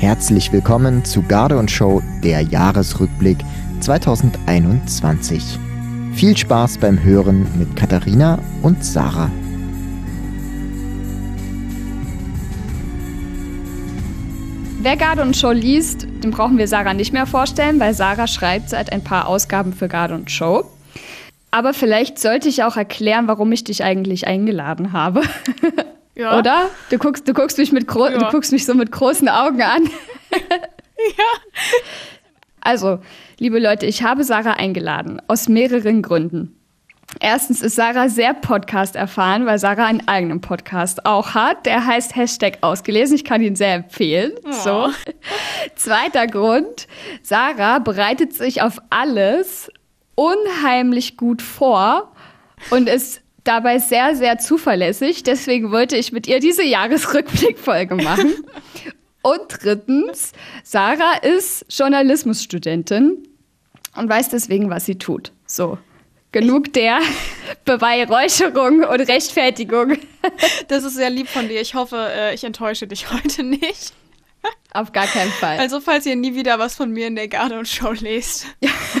[0.00, 3.36] Herzlich willkommen zu Garde und Show, der Jahresrückblick
[3.80, 5.58] 2021.
[6.14, 9.30] Viel Spaß beim Hören mit Katharina und Sarah.
[14.80, 18.70] Wer Garde und Show liest, den brauchen wir Sarah nicht mehr vorstellen, weil Sarah schreibt
[18.70, 20.64] seit ein paar Ausgaben für Garde und Show.
[21.50, 25.20] Aber vielleicht sollte ich auch erklären, warum ich dich eigentlich eingeladen habe.
[26.20, 26.38] Ja.
[26.38, 26.68] Oder?
[26.90, 28.08] Du guckst, du guckst mich mit ja.
[28.10, 29.84] du guckst mich so mit großen Augen an.
[30.30, 31.24] ja.
[32.60, 33.00] Also,
[33.38, 36.54] liebe Leute, ich habe Sarah eingeladen aus mehreren Gründen.
[37.20, 41.64] Erstens ist Sarah sehr Podcast erfahren, weil Sarah einen eigenen Podcast auch hat.
[41.64, 43.16] Der heißt Hashtag ausgelesen.
[43.16, 44.32] Ich kann ihn sehr empfehlen.
[44.44, 44.52] Oh.
[44.52, 44.88] So.
[45.74, 46.86] Zweiter Grund.
[47.22, 49.72] Sarah bereitet sich auf alles
[50.16, 52.12] unheimlich gut vor
[52.68, 55.22] und ist dabei sehr, sehr zuverlässig.
[55.22, 58.34] Deswegen wollte ich mit ihr diese Jahresrückblickfolge machen.
[59.22, 60.32] Und drittens,
[60.64, 63.28] Sarah ist Journalismusstudentin
[63.96, 65.32] und weiß deswegen, was sie tut.
[65.44, 65.76] So.
[66.32, 67.00] Genug der
[67.64, 69.98] Beweihräucherung und Rechtfertigung.
[70.68, 71.60] Das ist sehr lieb von dir.
[71.60, 73.94] Ich hoffe, äh, ich enttäusche dich heute nicht.
[74.72, 75.58] Auf gar keinen Fall.
[75.58, 78.46] Also, falls ihr nie wieder was von mir in der Garde und Show lest,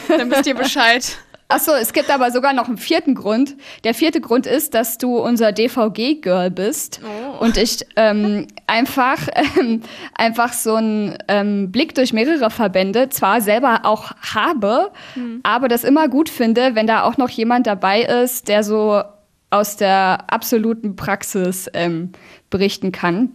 [0.08, 1.18] dann wisst ihr Bescheid.
[1.50, 3.56] Achso, es gibt aber sogar noch einen vierten Grund.
[3.82, 7.44] Der vierte Grund ist, dass du unser DVG-Girl bist oh.
[7.44, 9.18] und ich ähm, einfach,
[9.58, 9.82] ähm,
[10.14, 15.40] einfach so einen ähm, Blick durch mehrere Verbände zwar selber auch habe, hm.
[15.42, 19.02] aber das immer gut finde, wenn da auch noch jemand dabei ist, der so
[19.50, 22.12] aus der absoluten Praxis ähm,
[22.48, 23.32] berichten kann.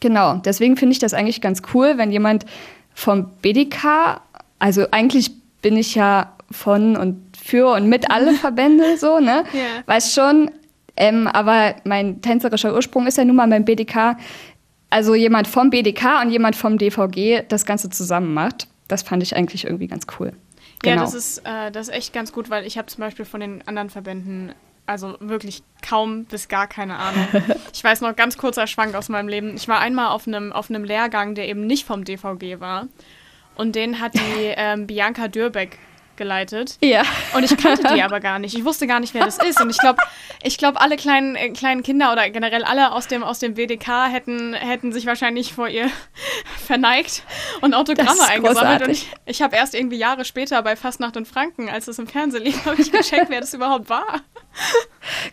[0.00, 2.46] Genau, deswegen finde ich das eigentlich ganz cool, wenn jemand
[2.94, 4.20] vom BDK,
[4.60, 5.32] also eigentlich
[5.62, 9.44] bin ich ja von und für und mit alle Verbände, so, ne?
[9.52, 9.82] Yeah.
[9.86, 10.50] Weiß schon.
[10.96, 14.16] Ähm, aber mein tänzerischer Ursprung ist ja nun mal beim BDK.
[14.90, 18.68] Also jemand vom BDK und jemand vom DVG das Ganze zusammen macht.
[18.86, 20.32] Das fand ich eigentlich irgendwie ganz cool.
[20.82, 20.96] Genau.
[20.96, 23.40] Ja, das ist, äh, das ist echt ganz gut, weil ich habe zum Beispiel von
[23.40, 24.52] den anderen Verbänden
[24.86, 27.26] also wirklich kaum bis gar keine Ahnung.
[27.72, 29.56] Ich weiß noch ganz kurzer Schwank aus meinem Leben.
[29.56, 32.86] Ich war einmal auf einem auf einem Lehrgang, der eben nicht vom DVG war.
[33.56, 34.18] Und den hat die
[34.56, 35.78] ähm, Bianca Dürbeck
[36.16, 36.78] geleitet.
[36.80, 37.02] Ja.
[37.34, 38.56] Und ich kannte die aber gar nicht.
[38.56, 39.60] Ich wusste gar nicht, wer das ist.
[39.60, 39.98] Und ich glaube,
[40.42, 44.10] ich glaube, alle kleinen, äh, kleinen Kinder oder generell alle aus dem, aus dem WDK
[44.10, 45.90] hätten, hätten sich wahrscheinlich vor ihr
[46.66, 47.22] verneigt
[47.60, 48.82] und Autogramme eingesammelt.
[48.82, 52.06] Und ich, ich habe erst irgendwie Jahre später bei Fastnacht und Franken, als es im
[52.06, 54.22] Fernsehen lief, habe ich gecheckt, wer das überhaupt war.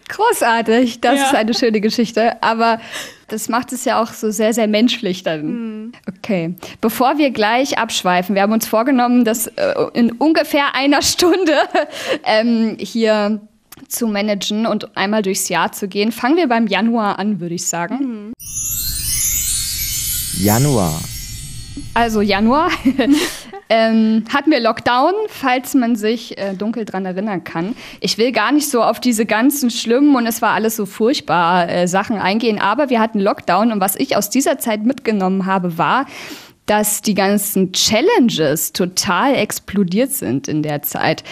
[0.10, 1.26] Großartig, das ja.
[1.26, 2.42] ist eine schöne Geschichte.
[2.44, 2.80] Aber
[3.28, 5.46] das macht es ja auch so sehr, sehr menschlich dann.
[5.46, 5.92] Mhm.
[6.08, 6.56] Okay.
[6.82, 11.54] Bevor wir gleich abschweifen, wir haben uns vorgenommen, das äh, in ungefähr einer Stunde
[12.26, 13.40] ähm, hier
[13.88, 16.12] zu managen und einmal durchs Jahr zu gehen.
[16.12, 17.96] Fangen wir beim Januar an, würde ich sagen.
[17.96, 18.34] Mhm.
[20.44, 21.00] Januar.
[21.94, 22.70] Also Januar
[23.72, 27.74] ähm, hatten wir Lockdown, falls man sich äh, dunkel dran erinnern kann.
[28.02, 31.70] Ich will gar nicht so auf diese ganzen schlimmen und es war alles so furchtbar
[31.70, 35.78] äh, Sachen eingehen, aber wir hatten Lockdown und was ich aus dieser Zeit mitgenommen habe,
[35.78, 36.06] war,
[36.66, 41.24] dass die ganzen Challenges total explodiert sind in der Zeit.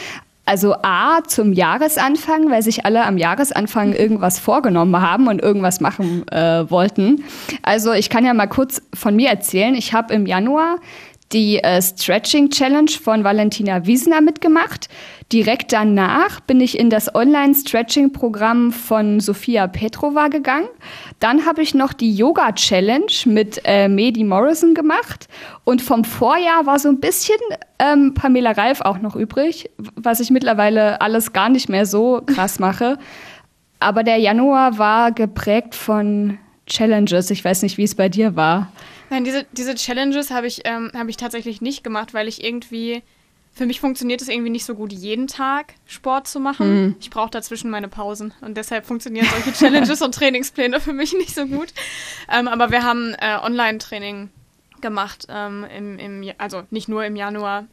[0.45, 6.27] Also A zum Jahresanfang, weil sich alle am Jahresanfang irgendwas vorgenommen haben und irgendwas machen
[6.29, 7.23] äh, wollten.
[7.61, 9.75] Also ich kann ja mal kurz von mir erzählen.
[9.75, 10.77] Ich habe im Januar
[11.31, 14.89] die äh, Stretching Challenge von Valentina Wiesner mitgemacht.
[15.31, 20.67] Direkt danach bin ich in das Online-Stretching-Programm von Sophia Petrova gegangen.
[21.19, 25.27] Dann habe ich noch die Yoga Challenge mit äh, Medi Morrison gemacht.
[25.65, 27.37] Und vom Vorjahr war so ein bisschen
[27.77, 32.57] ähm, Pamela Reif auch noch übrig, was ich mittlerweile alles gar nicht mehr so krass
[32.57, 32.97] mache.
[33.79, 37.29] Aber der Januar war geprägt von Challenges.
[37.29, 38.71] Ich weiß nicht, wie es bei dir war.
[39.09, 43.03] Nein, diese, diese Challenges habe ich, ähm, hab ich tatsächlich nicht gemacht, weil ich irgendwie.
[43.51, 46.83] Für mich funktioniert es irgendwie nicht so gut, jeden Tag Sport zu machen.
[46.85, 46.95] Mhm.
[47.01, 48.31] Ich brauche dazwischen meine Pausen.
[48.41, 51.73] Und deshalb funktionieren solche Challenges und Trainingspläne für mich nicht so gut.
[52.31, 54.29] Ähm, aber wir haben äh, Online-Training
[54.81, 57.65] gemacht, ähm, im, im, also nicht nur im Januar,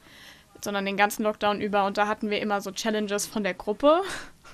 [0.62, 1.84] sondern den ganzen Lockdown über.
[1.84, 4.00] Und da hatten wir immer so Challenges von der Gruppe.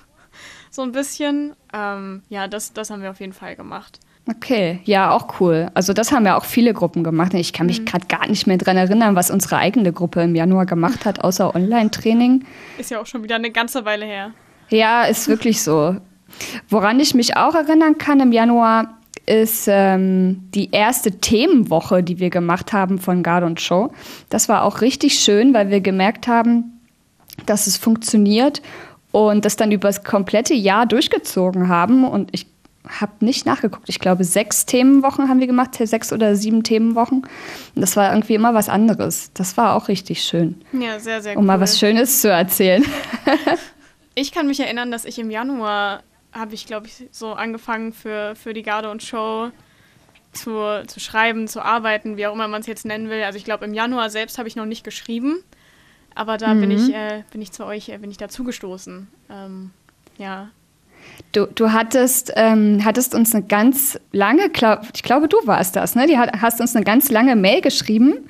[0.69, 1.55] so ein bisschen.
[1.73, 3.99] Ähm, ja, das, das haben wir auf jeden Fall gemacht.
[4.25, 5.69] Okay, ja, auch cool.
[5.73, 7.33] Also das haben ja auch viele Gruppen gemacht.
[7.33, 7.85] Ich kann mich mhm.
[7.85, 11.53] gerade gar nicht mehr dran erinnern, was unsere eigene Gruppe im Januar gemacht hat, außer
[11.53, 12.45] Online-Training.
[12.77, 14.31] Ist ja auch schon wieder eine ganze Weile her.
[14.69, 15.97] Ja, ist wirklich so.
[16.69, 22.29] Woran ich mich auch erinnern kann im Januar, ist ähm, die erste Themenwoche, die wir
[22.29, 23.93] gemacht haben von Guard und Show.
[24.29, 26.81] Das war auch richtig schön, weil wir gemerkt haben,
[27.45, 28.61] dass es funktioniert
[29.11, 32.03] und das dann über das komplette Jahr durchgezogen haben.
[32.03, 32.47] Und ich
[32.87, 33.87] habe nicht nachgeguckt.
[33.87, 37.21] Ich glaube, sechs Themenwochen haben wir gemacht, sechs oder sieben Themenwochen.
[37.21, 39.31] Und das war irgendwie immer was anderes.
[39.33, 40.61] Das war auch richtig schön.
[40.73, 41.39] Ja, sehr, sehr um cool.
[41.41, 42.83] Um mal was Schönes zu erzählen.
[44.15, 46.03] ich kann mich erinnern, dass ich im Januar
[46.33, 49.51] habe ich, glaube ich, so angefangen für, für die Garde und Show
[50.33, 53.23] zu, zu schreiben, zu arbeiten, wie auch immer man es jetzt nennen will.
[53.23, 55.43] Also ich glaube, im Januar selbst habe ich noch nicht geschrieben,
[56.15, 56.61] aber da mhm.
[56.61, 59.07] bin ich, äh, bin ich zu euch, äh, bin ich dazugestoßen.
[59.29, 59.71] Ähm,
[60.17, 60.49] ja.
[61.31, 65.95] Du, du hattest, ähm, hattest uns eine ganz lange, glaub, ich glaube, du warst das,
[65.95, 66.05] ne?
[66.05, 68.29] Die hat, hast uns eine ganz lange Mail geschrieben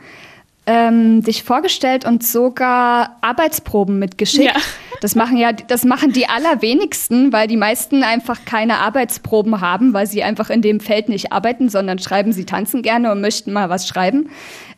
[0.65, 4.56] ähm, dich vorgestellt und sogar Arbeitsproben mitgeschickt.
[4.56, 4.62] Ja.
[5.01, 10.07] Das machen ja, das machen die allerwenigsten, weil die meisten einfach keine Arbeitsproben haben, weil
[10.07, 13.69] sie einfach in dem Feld nicht arbeiten, sondern schreiben, sie tanzen gerne und möchten mal
[13.69, 14.30] was schreiben.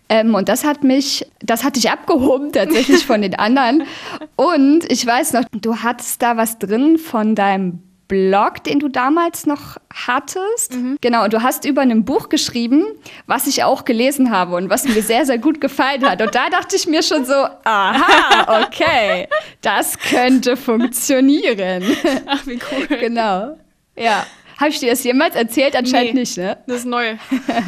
[0.10, 3.84] Ähm, und das hat mich, das hat dich abgehoben tatsächlich von den anderen.
[4.36, 9.46] Und ich weiß noch, du hattest da was drin von deinem Blog, den du damals
[9.46, 10.74] noch hattest.
[10.74, 10.98] Mhm.
[11.02, 12.86] Genau, und du hast über ein Buch geschrieben,
[13.26, 16.22] was ich auch gelesen habe und was mir sehr, sehr gut gefallen hat.
[16.22, 19.28] Und da dachte ich mir schon so, aha, okay,
[19.62, 21.84] das könnte funktionieren.
[22.28, 22.98] Ach, wie cool.
[22.98, 23.58] Genau.
[23.98, 24.26] Ja.
[24.60, 25.76] Habe ich dir das jemals erzählt?
[25.76, 26.58] Anscheinend nee, nicht, ne?
[26.68, 27.16] Das ist neu.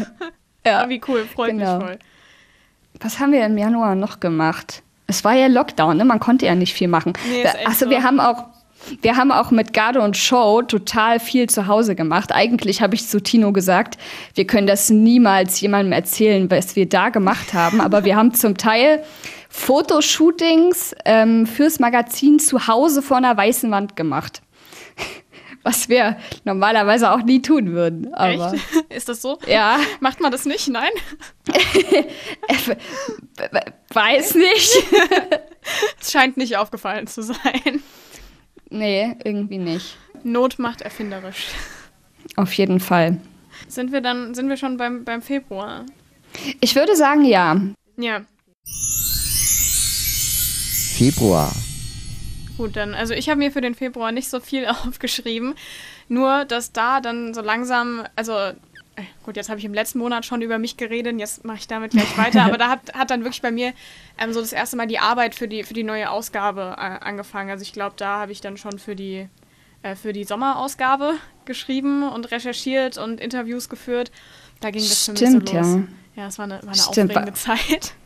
[0.65, 0.79] ja.
[0.79, 1.77] Aber wie cool, freut genau.
[1.77, 1.99] mich voll.
[2.99, 4.83] Was haben wir im Januar noch gemacht?
[5.07, 6.05] Es war ja Lockdown, ne?
[6.05, 7.13] Man konnte ja nicht viel machen.
[7.29, 7.91] Nee, Achso, so.
[7.91, 8.45] wir haben auch
[9.01, 12.31] wir haben auch mit Garde und Show total viel zu Hause gemacht.
[12.31, 13.97] Eigentlich habe ich zu Tino gesagt,
[14.35, 17.81] wir können das niemals jemandem erzählen, was wir da gemacht haben.
[17.81, 19.03] Aber wir haben zum Teil
[19.49, 24.41] Fotoshootings ähm, fürs Magazin zu Hause vor einer weißen Wand gemacht.
[25.63, 28.13] Was wir normalerweise auch nie tun würden.
[28.13, 28.65] Aber Echt?
[28.89, 29.37] Ist das so?
[29.47, 29.79] Ja.
[29.99, 30.69] Macht man das nicht?
[30.69, 30.91] Nein?
[33.93, 34.83] Weiß nicht.
[35.99, 37.81] Es scheint nicht aufgefallen zu sein.
[38.69, 39.97] Nee, irgendwie nicht.
[40.23, 41.47] Not macht erfinderisch.
[42.35, 43.19] Auf jeden Fall.
[43.67, 45.85] Sind wir dann, sind wir schon beim, beim Februar?
[46.59, 47.59] Ich würde sagen, ja.
[47.97, 48.21] Ja.
[50.97, 51.51] Februar.
[52.57, 55.55] Gut, dann, also ich habe mir für den Februar nicht so viel aufgeschrieben.
[56.09, 58.33] Nur, dass da dann so langsam, also
[59.23, 61.91] gut, jetzt habe ich im letzten Monat schon über mich geredet, jetzt mache ich damit
[61.91, 63.73] gleich weiter, aber da hat, hat dann wirklich bei mir
[64.17, 67.49] ähm, so das erste Mal die Arbeit für die, für die neue Ausgabe äh, angefangen.
[67.49, 69.27] Also ich glaube, da habe ich dann schon für die,
[69.83, 71.13] äh, für die Sommerausgabe
[71.45, 74.11] geschrieben und recherchiert und Interviews geführt.
[74.59, 75.87] Da ging das Stimmt, für mich so los.
[76.15, 77.93] Ja, ja es war eine, war eine aufregende Zeit.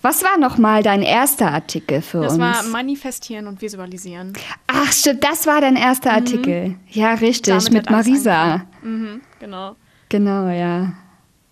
[0.00, 2.40] Was war nochmal dein erster Artikel für das uns?
[2.42, 4.32] Das war Manifestieren und Visualisieren.
[4.66, 6.16] Ach, stimmt, das war dein erster mhm.
[6.16, 6.74] Artikel.
[6.88, 8.62] Ja, richtig, Damit mit Marisa.
[8.82, 9.76] Mhm, genau.
[10.12, 10.92] Genau, ja.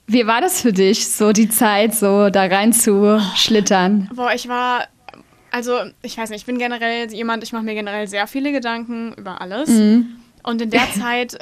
[0.06, 4.10] Wie war das für dich, so die Zeit, so da rein zu schlittern?
[4.14, 4.86] Boah, ich war,
[5.50, 9.14] also ich weiß nicht, ich bin generell jemand, ich mache mir generell sehr viele Gedanken
[9.14, 9.70] über alles.
[9.70, 10.08] Mhm.
[10.42, 11.38] Und in der Zeit,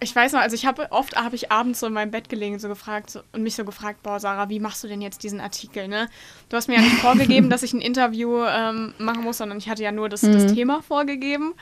[0.00, 2.58] ich weiß noch, also ich habe oft habe ich abends so in meinem Bett gelegen
[2.58, 5.40] so gefragt so, und mich so gefragt, boah Sarah, wie machst du denn jetzt diesen
[5.40, 5.88] Artikel?
[5.88, 6.08] Ne?
[6.48, 9.68] Du hast mir ja nicht vorgegeben, dass ich ein Interview ähm, machen muss, sondern ich
[9.68, 10.32] hatte ja nur das, mhm.
[10.32, 11.52] das Thema vorgegeben.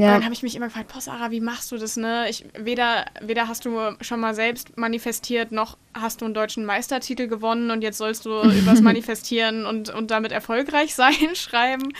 [0.00, 0.14] Ja.
[0.14, 2.26] Dann habe ich mich immer gefragt, boah, Sarah, wie machst du das, ne?
[2.30, 7.26] Ich, weder, weder hast du schon mal selbst manifestiert, noch hast du einen deutschen Meistertitel
[7.26, 11.92] gewonnen und jetzt sollst du übers Manifestieren und, und damit erfolgreich sein schreiben.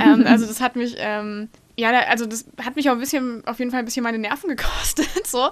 [0.00, 3.58] ähm, also das hat mich, ähm, ja, also das hat mich auch ein bisschen, auf
[3.58, 5.50] jeden Fall ein bisschen meine Nerven gekostet, so.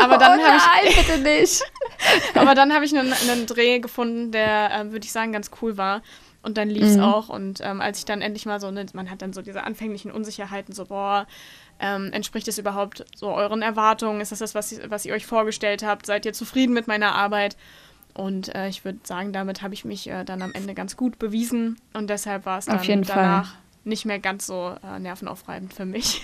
[0.00, 1.62] Aber dann oh habe ich, bitte nicht.
[2.34, 5.76] aber dann habe ich einen, einen Dreh gefunden, der, äh, würde ich sagen, ganz cool
[5.76, 6.02] war.
[6.48, 7.02] Und dann lief es mhm.
[7.02, 7.28] auch.
[7.28, 10.10] Und ähm, als ich dann endlich mal so, ne, man hat dann so diese anfänglichen
[10.10, 11.26] Unsicherheiten, so, boah,
[11.78, 14.22] ähm, entspricht es überhaupt so euren Erwartungen?
[14.22, 16.06] Ist das das, was, was ihr euch vorgestellt habt?
[16.06, 17.58] Seid ihr zufrieden mit meiner Arbeit?
[18.14, 21.18] Und äh, ich würde sagen, damit habe ich mich äh, dann am Ende ganz gut
[21.18, 21.76] bewiesen.
[21.92, 23.58] Und deshalb war es dann danach Fall.
[23.84, 26.22] nicht mehr ganz so äh, nervenaufreibend für mich.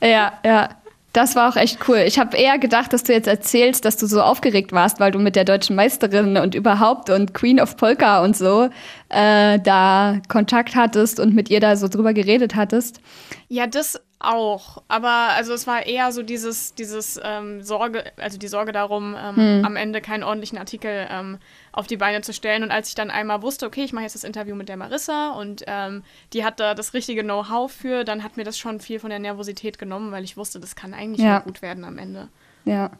[0.00, 0.70] Ja, ja.
[1.18, 2.04] Das war auch echt cool.
[2.06, 5.18] Ich habe eher gedacht, dass du jetzt erzählst, dass du so aufgeregt warst, weil du
[5.18, 8.70] mit der deutschen Meisterin und überhaupt und Queen of Polka und so
[9.08, 13.00] äh, da Kontakt hattest und mit ihr da so drüber geredet hattest.
[13.48, 14.80] Ja, das auch.
[14.86, 19.36] Aber also es war eher so dieses, dieses ähm, Sorge, also die Sorge darum, ähm,
[19.36, 19.64] hm.
[19.64, 21.38] am Ende keinen ordentlichen Artikel ähm,
[21.78, 22.62] auf die Beine zu stellen.
[22.62, 25.30] Und als ich dann einmal wusste, okay, ich mache jetzt das Interview mit der Marissa
[25.30, 28.98] und ähm, die hat da das richtige Know-how für, dann hat mir das schon viel
[28.98, 31.38] von der Nervosität genommen, weil ich wusste, das kann eigentlich ja.
[31.38, 32.28] gut werden am Ende.
[32.64, 32.90] Ja.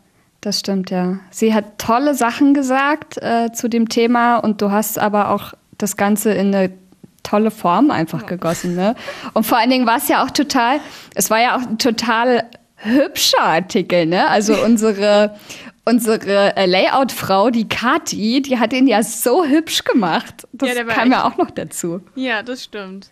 [0.41, 1.19] Das stimmt, ja.
[1.33, 5.97] Sie hat tolle Sachen gesagt äh, zu dem Thema und du hast aber auch das
[5.97, 6.73] Ganze in eine
[7.25, 8.77] tolle Form einfach gegossen.
[8.77, 8.95] Ne?
[9.35, 10.79] Und vor allen Dingen war es ja auch total,
[11.17, 12.45] es war ja auch ein total
[12.77, 14.29] hübscher Artikel, ne?
[14.29, 15.35] Also unsere,
[15.89, 20.47] unsere äh, Layout-Frau, die Kati, die hat ihn ja so hübsch gemacht.
[20.53, 22.03] Das ja, kam ja auch noch dazu.
[22.15, 23.11] Ja, das stimmt.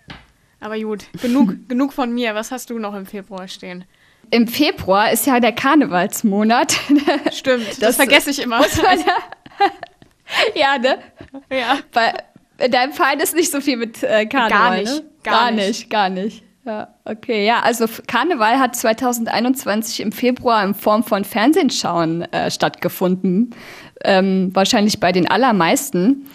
[0.61, 2.35] Aber gut, genug, genug von mir.
[2.35, 3.85] Was hast du noch im Februar stehen?
[4.31, 6.73] Im Februar ist ja der Karnevalsmonat.
[7.33, 8.61] Stimmt, das, das vergesse ich immer.
[10.57, 10.99] ja, ne?
[11.49, 11.79] Ja.
[11.93, 12.13] Bei,
[12.59, 14.93] in deinem Verein ist nicht so viel mit äh, Karneval, Gar nicht.
[14.93, 15.11] Ne?
[15.23, 15.69] Gar, Gar nicht.
[15.69, 16.46] nicht, gar nicht.
[16.67, 17.47] Ja, okay.
[17.47, 23.55] Ja, also Karneval hat 2021 im Februar in Form von Fernsehschauen äh, stattgefunden.
[24.03, 26.27] Ähm, wahrscheinlich bei den allermeisten.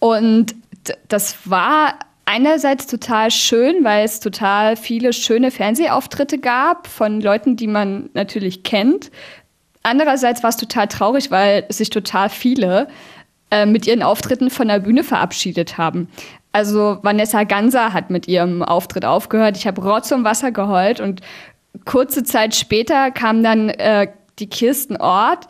[0.00, 0.52] Und
[0.88, 1.94] d- das war
[2.24, 8.64] einerseits total schön, weil es total viele schöne Fernsehauftritte gab von Leuten, die man natürlich
[8.64, 9.12] kennt.
[9.84, 12.88] Andererseits war es total traurig, weil sich total viele
[13.52, 16.08] äh, mit ihren Auftritten von der Bühne verabschiedet haben.
[16.58, 19.56] Also Vanessa Ganser hat mit ihrem Auftritt aufgehört.
[19.56, 21.20] Ich habe Rotz und Wasser geheult und
[21.84, 24.08] kurze Zeit später kam dann äh,
[24.40, 25.46] die Kirsten Ort,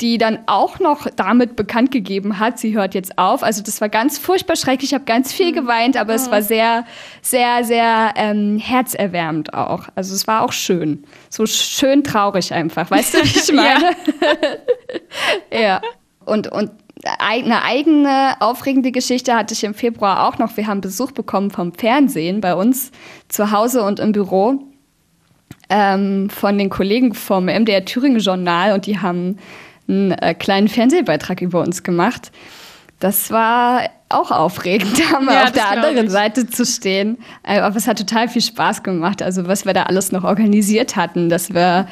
[0.00, 3.44] die dann auch noch damit bekannt gegeben hat, sie hört jetzt auf.
[3.44, 4.90] Also das war ganz furchtbar schrecklich.
[4.90, 6.84] Ich habe ganz viel geweint, aber es war sehr,
[7.22, 9.84] sehr, sehr ähm, herzerwärmend auch.
[9.94, 11.04] Also es war auch schön.
[11.30, 12.90] So schön traurig einfach.
[12.90, 13.90] Weißt du, wie ich meine?
[15.52, 15.80] ja.
[16.24, 16.72] Und, und
[17.18, 20.56] eine eigene aufregende Geschichte hatte ich im Februar auch noch.
[20.56, 22.90] Wir haben Besuch bekommen vom Fernsehen bei uns
[23.28, 24.60] zu Hause und im Büro
[25.70, 29.38] ähm, von den Kollegen vom MDR Thüringen Journal und die haben
[29.88, 32.32] einen äh, kleinen Fernsehbeitrag über uns gemacht.
[33.00, 36.10] Das war auch aufregend, da mal Ja, auf der anderen ich.
[36.10, 37.18] Seite zu stehen.
[37.42, 39.22] Äh, Aber es hat total viel Spaß gemacht.
[39.22, 41.86] Also was wir da alles noch organisiert hatten, dass wir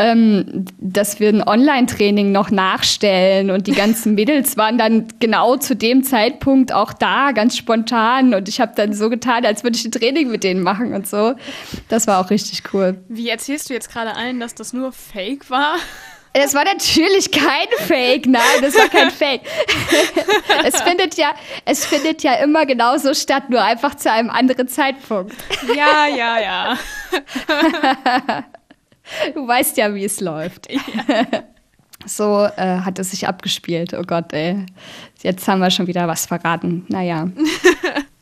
[0.00, 5.76] ähm, dass wir ein Online-Training noch nachstellen und die ganzen Mädels waren dann genau zu
[5.76, 9.84] dem Zeitpunkt auch da, ganz spontan und ich habe dann so getan, als würde ich
[9.84, 11.34] ein Training mit denen machen und so.
[11.88, 12.96] Das war auch richtig cool.
[13.08, 15.74] Wie erzählst du jetzt gerade allen, dass das nur Fake war?
[16.32, 19.42] Es war natürlich kein Fake, nein, das war kein Fake.
[20.64, 25.34] es findet ja, es findet ja immer genauso statt, nur einfach zu einem anderen Zeitpunkt.
[25.74, 26.78] Ja, ja, ja.
[29.34, 30.68] Du weißt ja, wie es läuft.
[32.06, 33.92] So äh, hat es sich abgespielt.
[33.92, 34.64] Oh Gott, ey.
[35.22, 36.86] Jetzt haben wir schon wieder was verraten.
[36.88, 37.28] Naja.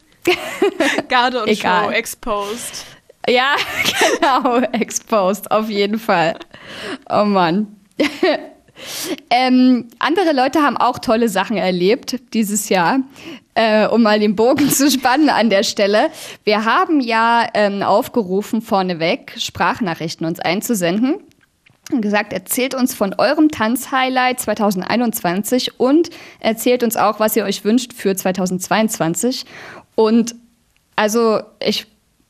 [1.09, 1.85] Garde und Egal.
[1.85, 2.87] Show exposed.
[3.29, 3.55] Ja,
[4.21, 4.59] genau.
[4.73, 6.35] Exposed, auf jeden Fall.
[7.09, 7.77] Oh Mann.
[9.31, 13.01] Ähm, andere Leute haben auch tolle Sachen erlebt dieses Jahr.
[13.55, 16.11] Äh, um mal den Bogen zu spannen an der Stelle.
[16.45, 21.17] Wir haben ja ähm, aufgerufen, vorneweg Sprachnachrichten uns einzusenden.
[21.91, 27.65] Und gesagt, erzählt uns von eurem Tanzhighlight 2021 und erzählt uns auch, was ihr euch
[27.65, 29.47] wünscht für 2022.
[29.95, 30.37] Und
[30.95, 31.87] also ich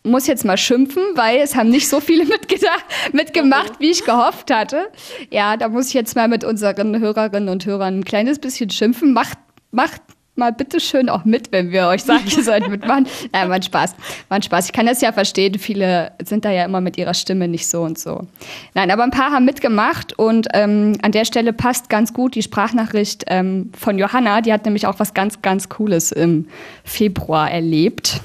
[0.08, 2.24] muss jetzt mal schimpfen, weil es haben nicht so viele
[3.12, 4.88] mitgemacht, wie ich gehofft hatte.
[5.30, 9.12] Ja, da muss ich jetzt mal mit unseren Hörerinnen und Hörern ein kleines bisschen schimpfen.
[9.12, 9.38] Macht,
[9.70, 10.02] macht
[10.38, 13.06] mal bitte schön auch mit, wenn wir euch sagen, ihr sollt mitmachen.
[13.32, 13.94] Nein, mein Spaß.
[14.30, 14.66] Mein Spaß.
[14.66, 15.58] Ich kann das ja verstehen.
[15.58, 18.26] Viele sind da ja immer mit ihrer Stimme nicht so und so.
[18.74, 22.42] Nein, aber ein paar haben mitgemacht und ähm, an der Stelle passt ganz gut die
[22.42, 24.40] Sprachnachricht ähm, von Johanna.
[24.40, 26.46] Die hat nämlich auch was ganz, ganz Cooles im
[26.84, 28.22] Februar erlebt.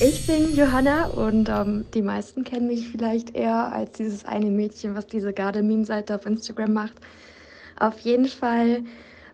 [0.00, 4.94] Ich bin Johanna und ähm, die meisten kennen mich vielleicht eher als dieses eine Mädchen,
[4.94, 6.94] was diese Garde-Meme-Seite auf Instagram macht.
[7.80, 8.84] Auf jeden Fall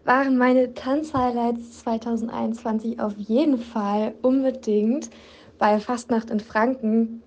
[0.06, 5.10] waren meine Tanzhighlights 2021 auf jeden Fall unbedingt
[5.58, 7.22] bei Fastnacht in Franken,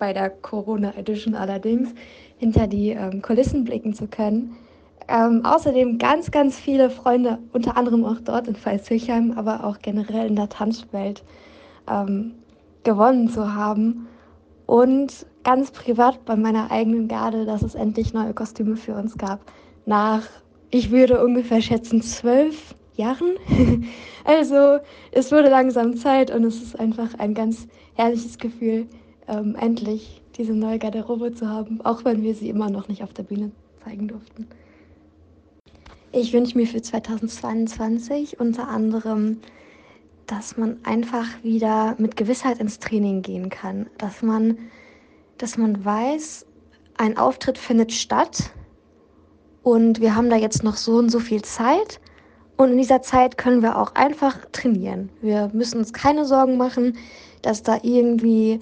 [0.00, 1.94] bei der Corona Edition allerdings,
[2.38, 4.56] hinter die ähm, Kulissen blicken zu können.
[5.06, 10.26] Ähm, außerdem ganz, ganz viele Freunde, unter anderem auch dort in Pfalz-Hülchheim, aber auch generell
[10.26, 11.22] in der Tanzwelt
[11.88, 12.34] ähm,
[12.82, 14.08] gewonnen zu haben.
[14.66, 19.40] Und ganz privat bei meiner eigenen Garde, dass es endlich neue Kostüme für uns gab.
[19.86, 20.22] Nach,
[20.70, 23.36] ich würde ungefähr schätzen, zwölf Jahren.
[24.24, 24.78] also
[25.10, 28.86] es wurde langsam Zeit und es ist einfach ein ganz herrliches Gefühl,
[29.26, 33.12] ähm, endlich diese neue Garderobe zu haben, auch wenn wir sie immer noch nicht auf
[33.12, 33.50] der Bühne
[33.84, 34.46] zeigen durften.
[36.12, 39.38] Ich wünsche mir für 2022 unter anderem
[40.26, 44.58] dass man einfach wieder mit Gewissheit ins Training gehen kann, dass man,
[45.38, 46.46] dass man weiß,
[46.96, 48.50] ein Auftritt findet statt
[49.62, 52.00] und wir haben da jetzt noch so und so viel Zeit
[52.56, 55.08] und in dieser Zeit können wir auch einfach trainieren.
[55.22, 56.98] Wir müssen uns keine Sorgen machen,
[57.42, 58.60] dass da irgendwie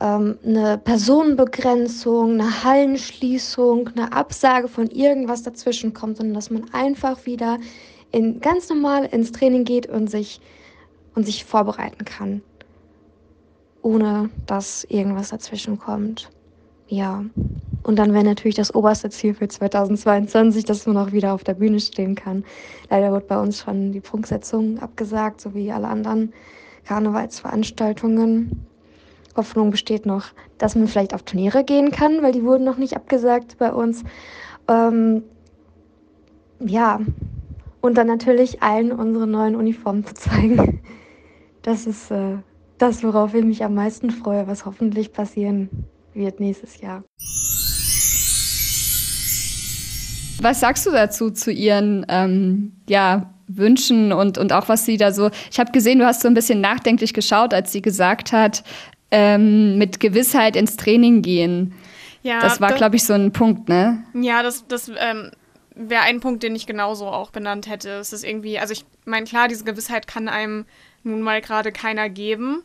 [0.00, 7.24] ähm, eine Personenbegrenzung, eine Hallenschließung, eine Absage von irgendwas dazwischen kommt, sondern dass man einfach
[7.24, 7.58] wieder
[8.12, 10.40] in, ganz normal ins Training geht und sich
[11.16, 12.42] und sich vorbereiten kann,
[13.82, 16.30] ohne dass irgendwas dazwischen kommt.
[16.88, 17.24] Ja,
[17.82, 21.54] und dann wäre natürlich das oberste Ziel für 2022, dass man auch wieder auf der
[21.54, 22.44] Bühne stehen kann.
[22.90, 26.32] Leider wird bei uns schon die Prunksetzung abgesagt, so wie alle anderen
[26.84, 28.66] Karnevalsveranstaltungen.
[29.36, 30.26] Hoffnung besteht noch,
[30.58, 34.04] dass man vielleicht auf Turniere gehen kann, weil die wurden noch nicht abgesagt bei uns.
[34.68, 35.24] Ähm,
[36.60, 37.00] ja,
[37.80, 40.80] und dann natürlich allen unsere neuen Uniformen zu zeigen.
[41.66, 42.36] Das ist äh,
[42.78, 45.68] das, worauf ich mich am meisten freue, was hoffentlich passieren
[46.14, 47.02] wird nächstes Jahr.
[50.40, 55.10] Was sagst du dazu zu ihren ähm, ja, Wünschen und, und auch was sie da
[55.10, 55.30] so.
[55.50, 58.62] Ich habe gesehen, du hast so ein bisschen nachdenklich geschaut, als sie gesagt hat,
[59.10, 61.74] ähm, mit Gewissheit ins Training gehen.
[62.22, 64.04] Ja, das war, glaube ich, so ein Punkt, ne?
[64.14, 65.32] Ja, das, das ähm,
[65.74, 67.90] wäre ein Punkt, den ich genauso auch benannt hätte.
[67.90, 70.64] Es ist irgendwie, also ich meine, klar, diese Gewissheit kann einem
[71.06, 72.62] nun mal gerade keiner geben.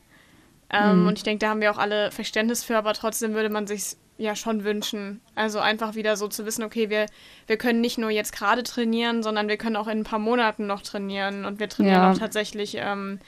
[0.70, 1.08] Ähm, mhm.
[1.08, 3.96] Und ich denke, da haben wir auch alle Verständnis für, aber trotzdem würde man sich
[4.18, 5.20] ja schon wünschen.
[5.36, 7.08] Also einfach wieder so zu wissen, okay, wir,
[7.48, 10.68] wir können nicht nur jetzt gerade trainieren, sondern wir können auch in ein paar Monaten
[10.68, 12.12] noch trainieren und wir trainieren ja.
[12.12, 13.20] auch tatsächlich ähm,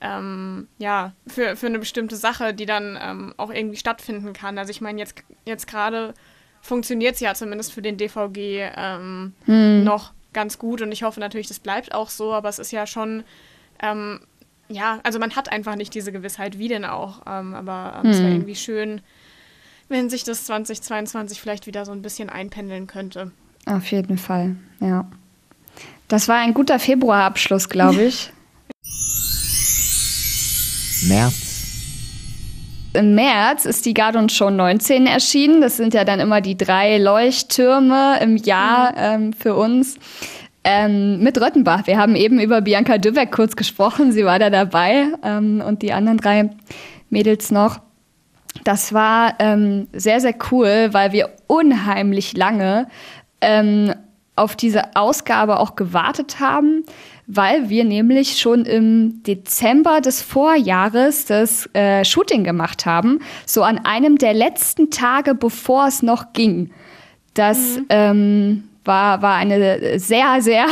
[0.00, 4.58] ähm, ja, für, für eine bestimmte Sache, die dann ähm, auch irgendwie stattfinden kann.
[4.58, 6.14] Also ich meine, jetzt, jetzt gerade
[6.60, 9.84] funktioniert es ja zumindest für den DVG ähm, hm.
[9.84, 12.86] noch ganz gut und ich hoffe natürlich, das bleibt auch so, aber es ist ja
[12.86, 13.22] schon,
[13.80, 14.20] ähm,
[14.68, 18.10] ja, also man hat einfach nicht diese Gewissheit, wie denn auch, ähm, aber ähm, hm.
[18.10, 19.00] es wäre irgendwie schön,
[19.88, 23.30] wenn sich das 2022 vielleicht wieder so ein bisschen einpendeln könnte.
[23.66, 25.06] Auf jeden Fall, ja.
[26.08, 28.32] Das war ein guter Februarabschluss, glaube ich.
[31.08, 31.52] März.
[32.94, 35.62] Im März ist die Gardon Show 19 erschienen.
[35.62, 39.24] Das sind ja dann immer die drei Leuchttürme im Jahr mhm.
[39.24, 39.96] ähm, für uns.
[40.64, 41.86] Ähm, mit Röttenbach.
[41.86, 44.12] Wir haben eben über Bianca Dübeck kurz gesprochen.
[44.12, 46.50] Sie war da dabei ähm, und die anderen drei
[47.10, 47.80] Mädels noch.
[48.64, 52.86] Das war ähm, sehr, sehr cool, weil wir unheimlich lange
[53.40, 53.92] ähm,
[54.36, 56.84] auf diese Ausgabe auch gewartet haben
[57.26, 63.78] weil wir nämlich schon im Dezember des Vorjahres das äh, Shooting gemacht haben, so an
[63.78, 66.70] einem der letzten Tage, bevor es noch ging.
[67.34, 68.64] Das mhm.
[68.84, 70.66] War, war eine sehr, sehr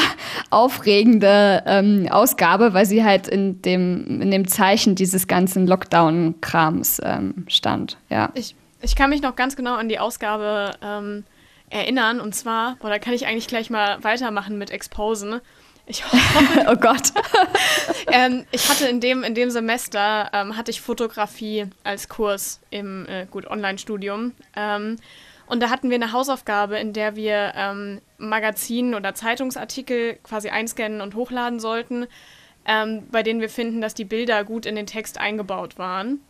[0.51, 7.47] aufregende ähm, Ausgabe, weil sie halt in dem, in dem Zeichen dieses ganzen Lockdown-Krams ähm,
[7.49, 7.99] stand.
[8.09, 8.31] Ja.
[8.35, 11.25] Ich, ich kann mich noch ganz genau an die Ausgabe ähm,
[11.71, 12.21] erinnern.
[12.21, 15.41] Und zwar, boah, da kann ich eigentlich gleich mal weitermachen mit Exposen.
[15.87, 16.67] Ich hoffe.
[16.69, 17.13] oh Gott.
[18.13, 23.07] ähm, ich hatte in dem, in dem Semester ähm, hatte ich Fotografie als Kurs im
[23.07, 24.33] äh, gut Online-Studium.
[24.57, 24.97] Ähm,
[25.51, 31.01] und da hatten wir eine Hausaufgabe, in der wir ähm, Magazin- oder Zeitungsartikel quasi einscannen
[31.01, 32.07] und hochladen sollten,
[32.65, 36.21] ähm, bei denen wir finden, dass die Bilder gut in den Text eingebaut waren.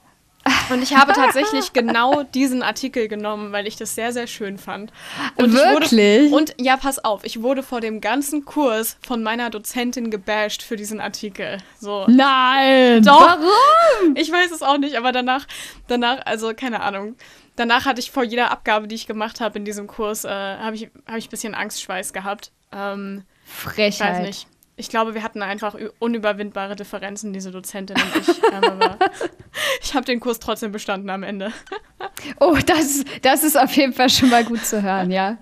[0.71, 4.91] Und ich habe tatsächlich genau diesen Artikel genommen, weil ich das sehr, sehr schön fand.
[5.37, 6.31] Und Wirklich?
[6.31, 10.63] Wurde, und ja, pass auf, ich wurde vor dem ganzen Kurs von meiner Dozentin gebasht
[10.63, 11.59] für diesen Artikel.
[11.79, 12.07] So.
[12.09, 13.03] Nein!
[13.03, 13.21] Doch.
[13.21, 14.17] Warum?
[14.17, 15.47] Ich weiß es auch nicht, aber danach,
[15.89, 17.17] danach, also keine Ahnung.
[17.61, 20.77] Danach hatte ich vor jeder Abgabe, die ich gemacht habe in diesem Kurs, äh, habe
[20.77, 22.53] ich, hab ich ein bisschen Angstschweiß gehabt.
[22.73, 23.93] Ähm, Frechheit.
[23.93, 24.47] Ich weiß nicht.
[24.77, 28.43] Ich glaube, wir hatten einfach unüberwindbare Differenzen, diese Dozentin und ich.
[28.51, 28.99] Ähm, aber
[29.83, 31.53] ich habe den Kurs trotzdem bestanden am Ende.
[32.41, 35.37] oh, das, das ist auf jeden Fall schon mal gut zu hören, ja.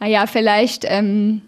[0.00, 1.40] Naja, vielleicht ähm,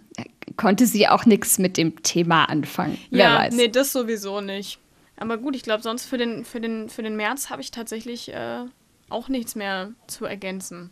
[0.56, 2.96] konnte sie auch nichts mit dem Thema anfangen.
[3.10, 3.54] Wer ja, weiß.
[3.54, 4.78] nee, das sowieso nicht.
[5.18, 8.32] Aber gut, ich glaube, sonst für den, für den, für den März habe ich tatsächlich
[8.32, 8.64] äh,
[9.08, 10.90] auch nichts mehr zu ergänzen.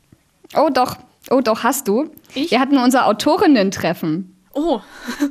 [0.55, 0.97] Oh, doch.
[1.31, 2.11] Oh, doch, hast du.
[2.35, 2.51] Ich?
[2.51, 4.37] Wir hatten unser Autorinnen-Treffen.
[4.53, 4.81] Oh.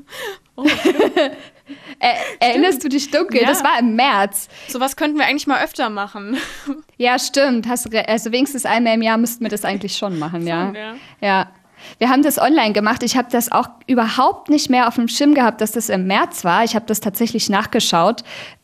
[0.56, 0.66] Oh,
[2.00, 3.42] er, erinnerst du dich dunkel?
[3.42, 3.48] Ja.
[3.48, 4.50] Das war im März.
[4.68, 6.38] Sowas könnten wir eigentlich mal öfter machen.
[6.98, 7.68] Ja, stimmt.
[7.68, 10.68] Hast, also wenigstens einmal im Jahr müssten wir das eigentlich schon machen, ja.
[10.68, 10.96] Schon, ja.
[11.22, 11.52] ja.
[11.98, 13.02] Wir haben das online gemacht.
[13.02, 16.46] Ich habe das auch überhaupt nicht mehr auf dem Schirm gehabt, dass das im März
[16.46, 16.64] war.
[16.64, 18.24] Ich habe das tatsächlich nachgeschaut.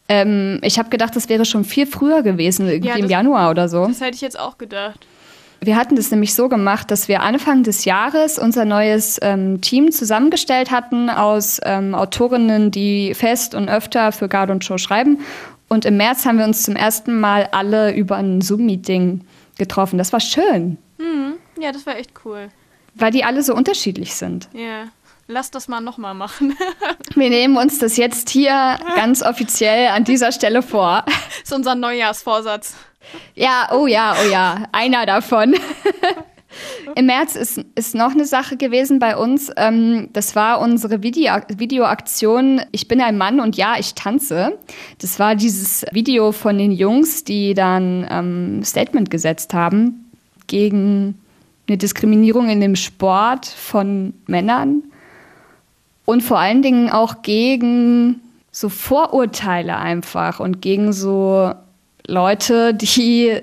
[0.10, 3.52] Ähm, ich habe gedacht, das wäre schon viel früher gewesen, irgendwie ja, das, im Januar
[3.52, 3.86] oder so.
[3.88, 5.06] Das hätte ich jetzt auch gedacht.
[5.62, 9.92] Wir hatten das nämlich so gemacht, dass wir Anfang des Jahres unser neues ähm, Team
[9.92, 15.20] zusammengestellt hatten aus ähm, Autorinnen, die fest und öfter für Gard und Show schreiben.
[15.68, 19.22] Und im März haben wir uns zum ersten Mal alle über ein Zoom-Meeting
[19.58, 19.98] getroffen.
[19.98, 20.78] Das war schön.
[20.98, 21.34] Mhm.
[21.60, 22.50] Ja, das war echt cool.
[22.96, 24.50] Weil die alle so unterschiedlich sind.
[24.54, 24.86] Ja.
[25.32, 26.58] Lass das mal nochmal machen.
[27.16, 31.04] wir nehmen uns das jetzt hier ganz offiziell an dieser Stelle vor.
[31.06, 32.74] Das ist unser Neujahrsvorsatz.
[33.36, 35.54] Ja, oh ja, oh ja, einer davon.
[36.96, 39.52] Im März ist, ist noch eine Sache gewesen bei uns.
[39.56, 44.58] Ähm, das war unsere Video Videoaktion Ich bin ein Mann und ja, ich tanze.
[44.98, 50.10] Das war dieses Video von den Jungs, die dann ähm, Statement gesetzt haben
[50.48, 51.20] gegen
[51.68, 54.82] eine Diskriminierung in dem Sport von Männern
[56.10, 58.20] und vor allen Dingen auch gegen
[58.52, 61.54] so Vorurteile einfach und gegen so
[62.08, 63.40] Leute, die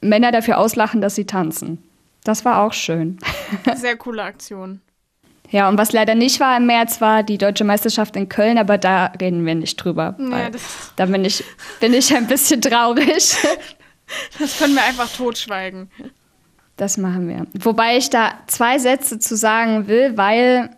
[0.00, 1.76] Männer dafür auslachen, dass sie tanzen.
[2.24, 3.18] Das war auch schön.
[3.76, 4.80] Sehr coole Aktion.
[5.50, 8.78] Ja, und was leider nicht war im März, war die deutsche Meisterschaft in Köln, aber
[8.78, 10.16] da reden wir nicht drüber.
[10.18, 10.48] Ja,
[10.96, 11.44] da bin ich,
[11.80, 13.36] bin ich ein bisschen traurig.
[14.40, 15.88] Das können wir einfach totschweigen.
[16.76, 17.46] Das machen wir.
[17.62, 20.70] Wobei ich da zwei Sätze zu sagen will, weil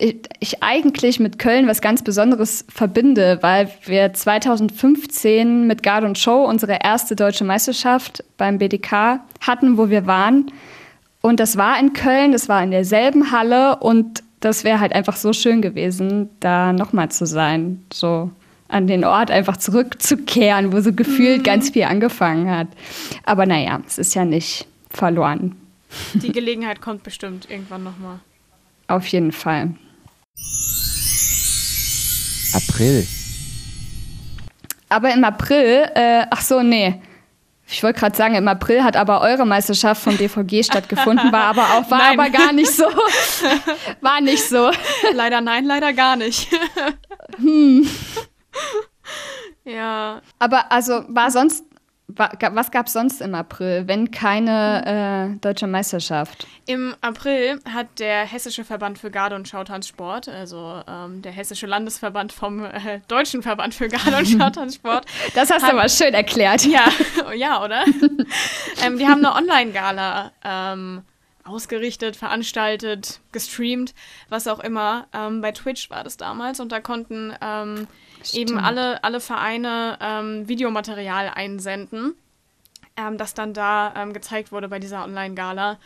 [0.00, 6.18] ich, ich eigentlich mit Köln was ganz Besonderes verbinde, weil wir 2015 mit Guard und
[6.18, 10.50] Show unsere erste deutsche Meisterschaft beim BDK hatten, wo wir waren.
[11.20, 15.16] Und das war in Köln, das war in derselben Halle und das wäre halt einfach
[15.16, 17.84] so schön gewesen, da nochmal zu sein.
[17.92, 18.30] So
[18.68, 21.42] an den Ort einfach zurückzukehren, wo so gefühlt mhm.
[21.42, 22.68] ganz viel angefangen hat.
[23.24, 25.56] Aber naja, es ist ja nicht verloren.
[26.14, 28.20] Die Gelegenheit kommt bestimmt irgendwann nochmal.
[28.86, 29.74] Auf jeden Fall.
[32.52, 33.06] April.
[34.88, 37.00] Aber im April, äh, ach so, nee.
[37.68, 41.62] Ich wollte gerade sagen, im April hat aber eure Meisterschaft vom BVG stattgefunden, war aber
[41.62, 42.84] auch, war aber gar nicht so.
[44.00, 44.70] War nicht so.
[45.14, 46.48] Leider nein, leider gar nicht.
[47.36, 47.88] Hm.
[49.64, 50.22] Ja.
[50.38, 51.64] Aber also war sonst
[52.16, 56.46] was gab es sonst im April, wenn keine äh, deutsche Meisterschaft?
[56.66, 62.32] Im April hat der Hessische Verband für Garde- und Schautanzsport, also ähm, der Hessische Landesverband
[62.32, 65.06] vom äh, Deutschen Verband für Garde- und Schautanzsport.
[65.34, 66.64] das hast hat, du aber schön erklärt.
[66.64, 66.84] Ja,
[67.34, 67.84] ja oder?
[68.84, 71.02] ähm, die haben eine Online-Gala ähm,
[71.44, 73.94] ausgerichtet, veranstaltet, gestreamt,
[74.28, 75.06] was auch immer.
[75.12, 77.34] Ähm, bei Twitch war das damals und da konnten
[78.34, 82.14] ähm, eben alle, alle Vereine ähm, Videomaterial einsenden,
[82.96, 85.78] ähm, das dann da ähm, gezeigt wurde bei dieser Online-Gala.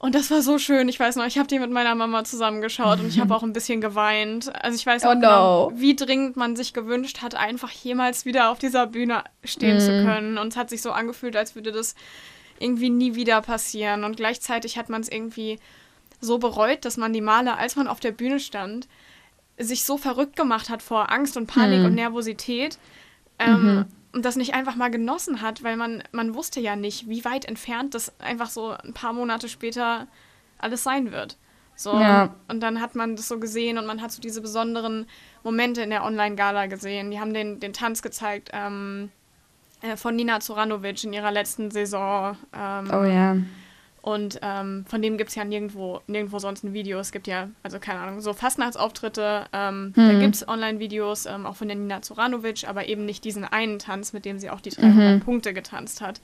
[0.00, 0.88] Und das war so schön.
[0.88, 3.52] Ich weiß noch, ich habe die mit meiner Mama zusammengeschaut und ich habe auch ein
[3.52, 4.54] bisschen geweint.
[4.62, 8.50] Also ich weiß oh noch genau, wie dringend man sich gewünscht hat, einfach jemals wieder
[8.50, 9.80] auf dieser Bühne stehen mm.
[9.80, 10.38] zu können.
[10.38, 11.96] Und es hat sich so angefühlt, als würde das
[12.60, 14.04] irgendwie nie wieder passieren.
[14.04, 15.58] Und gleichzeitig hat man es irgendwie
[16.20, 18.86] so bereut, dass man die Male, als man auf der Bühne stand,
[19.58, 21.86] sich so verrückt gemacht hat vor Angst und Panik mhm.
[21.86, 22.78] und Nervosität
[23.38, 23.84] ähm, mhm.
[24.12, 27.44] und das nicht einfach mal genossen hat, weil man, man wusste ja nicht, wie weit
[27.44, 30.06] entfernt das einfach so ein paar Monate später
[30.58, 31.36] alles sein wird.
[31.78, 32.34] So, ja.
[32.48, 35.06] und dann hat man das so gesehen und man hat so diese besonderen
[35.44, 37.12] Momente in der Online-Gala gesehen.
[37.12, 39.10] Die haben den, den Tanz gezeigt ähm,
[39.82, 42.36] äh, von Nina Zoranovic in ihrer letzten Saison.
[42.52, 43.36] Ähm, oh ja.
[44.08, 46.98] Und ähm, von dem gibt es ja nirgendwo, nirgendwo sonst ein Video.
[46.98, 49.44] Es gibt ja, also keine Ahnung, so Fastnachtsauftritte.
[49.52, 50.08] Ähm, hm.
[50.08, 53.78] Da gibt es Online-Videos, ähm, auch von der Nina Zoranovic, aber eben nicht diesen einen
[53.78, 55.20] Tanz, mit dem sie auch die 300 mhm.
[55.20, 56.22] Punkte getanzt hat.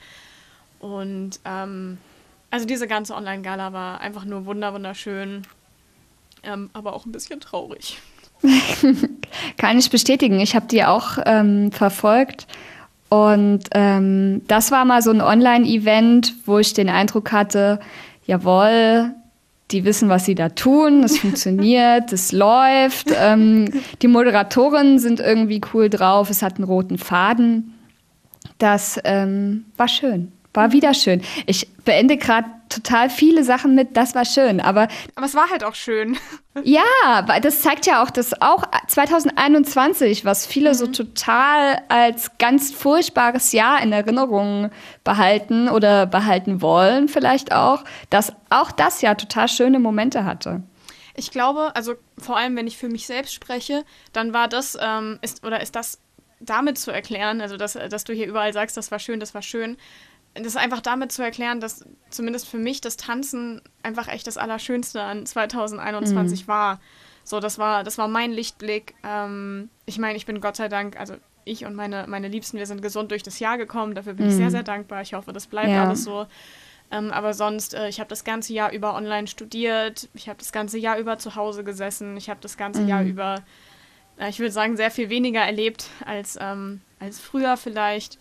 [0.80, 1.98] Und ähm,
[2.50, 5.42] also diese ganze Online-Gala war einfach nur wunder wunderschön,
[6.42, 7.98] ähm, aber auch ein bisschen traurig.
[9.58, 10.40] Kann ich bestätigen.
[10.40, 12.46] Ich habe die auch ähm, verfolgt.
[13.08, 17.78] Und ähm, das war mal so ein Online-Event, wo ich den Eindruck hatte,
[18.26, 19.14] jawohl,
[19.70, 23.08] die wissen, was sie da tun, es funktioniert, es läuft.
[23.16, 23.68] Ähm,
[24.02, 27.74] die Moderatoren sind irgendwie cool drauf, es hat einen roten Faden.
[28.58, 30.32] Das ähm, war schön.
[30.52, 31.22] War wieder schön.
[31.46, 34.88] Ich beende gerade total viele Sachen mit, das war schön, aber.
[35.14, 36.16] Aber es war halt auch schön.
[36.62, 36.82] Ja,
[37.26, 40.74] weil das zeigt ja auch, dass auch 2021, was viele mhm.
[40.74, 44.70] so total als ganz furchtbares Jahr in Erinnerung
[45.02, 50.62] behalten oder behalten wollen, vielleicht auch, dass auch das ja total schöne Momente hatte.
[51.16, 55.18] Ich glaube, also vor allem, wenn ich für mich selbst spreche, dann war das, ähm,
[55.22, 55.98] ist, oder ist das
[56.40, 59.42] damit zu erklären, also dass, dass du hier überall sagst, das war schön, das war
[59.42, 59.76] schön,
[60.34, 64.36] das ist einfach damit zu erklären, dass zumindest für mich das Tanzen einfach echt das
[64.36, 66.48] Allerschönste an 2021 mhm.
[66.48, 66.80] war.
[67.22, 68.94] So, das war, das war mein Lichtblick.
[69.04, 72.66] Ähm, ich meine, ich bin Gott sei Dank, also ich und meine, meine Liebsten, wir
[72.66, 73.94] sind gesund durch das Jahr gekommen.
[73.94, 74.30] Dafür bin mhm.
[74.30, 74.52] ich sehr, mhm.
[74.52, 75.02] sehr dankbar.
[75.02, 75.84] Ich hoffe, das bleibt ja.
[75.84, 76.26] alles so.
[76.90, 80.08] Ähm, aber sonst, äh, ich habe das ganze Jahr über online studiert.
[80.14, 82.16] Ich habe das ganze Jahr über zu Hause gesessen.
[82.16, 82.88] Ich habe das ganze mhm.
[82.88, 83.42] Jahr über,
[84.18, 88.18] äh, ich würde sagen, sehr viel weniger erlebt als, ähm, als früher vielleicht.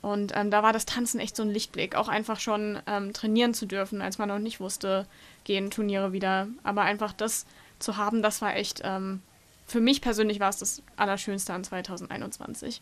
[0.00, 3.52] Und ähm, da war das Tanzen echt so ein Lichtblick, auch einfach schon ähm, trainieren
[3.54, 5.06] zu dürfen, als man noch nicht wusste,
[5.44, 6.46] gehen Turniere wieder.
[6.62, 7.46] Aber einfach das
[7.78, 9.20] zu haben, das war echt, ähm,
[9.66, 12.80] für mich persönlich war es das Allerschönste an 2021.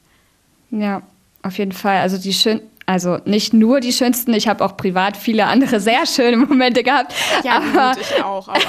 [0.71, 1.03] Ja,
[1.43, 1.99] auf jeden Fall.
[1.99, 6.07] Also die schön, also nicht nur die schönsten, ich habe auch privat viele andere sehr
[6.07, 7.13] schöne Momente gehabt.
[7.43, 8.49] Ja, aber, gut, ich auch.
[8.49, 8.61] Aber,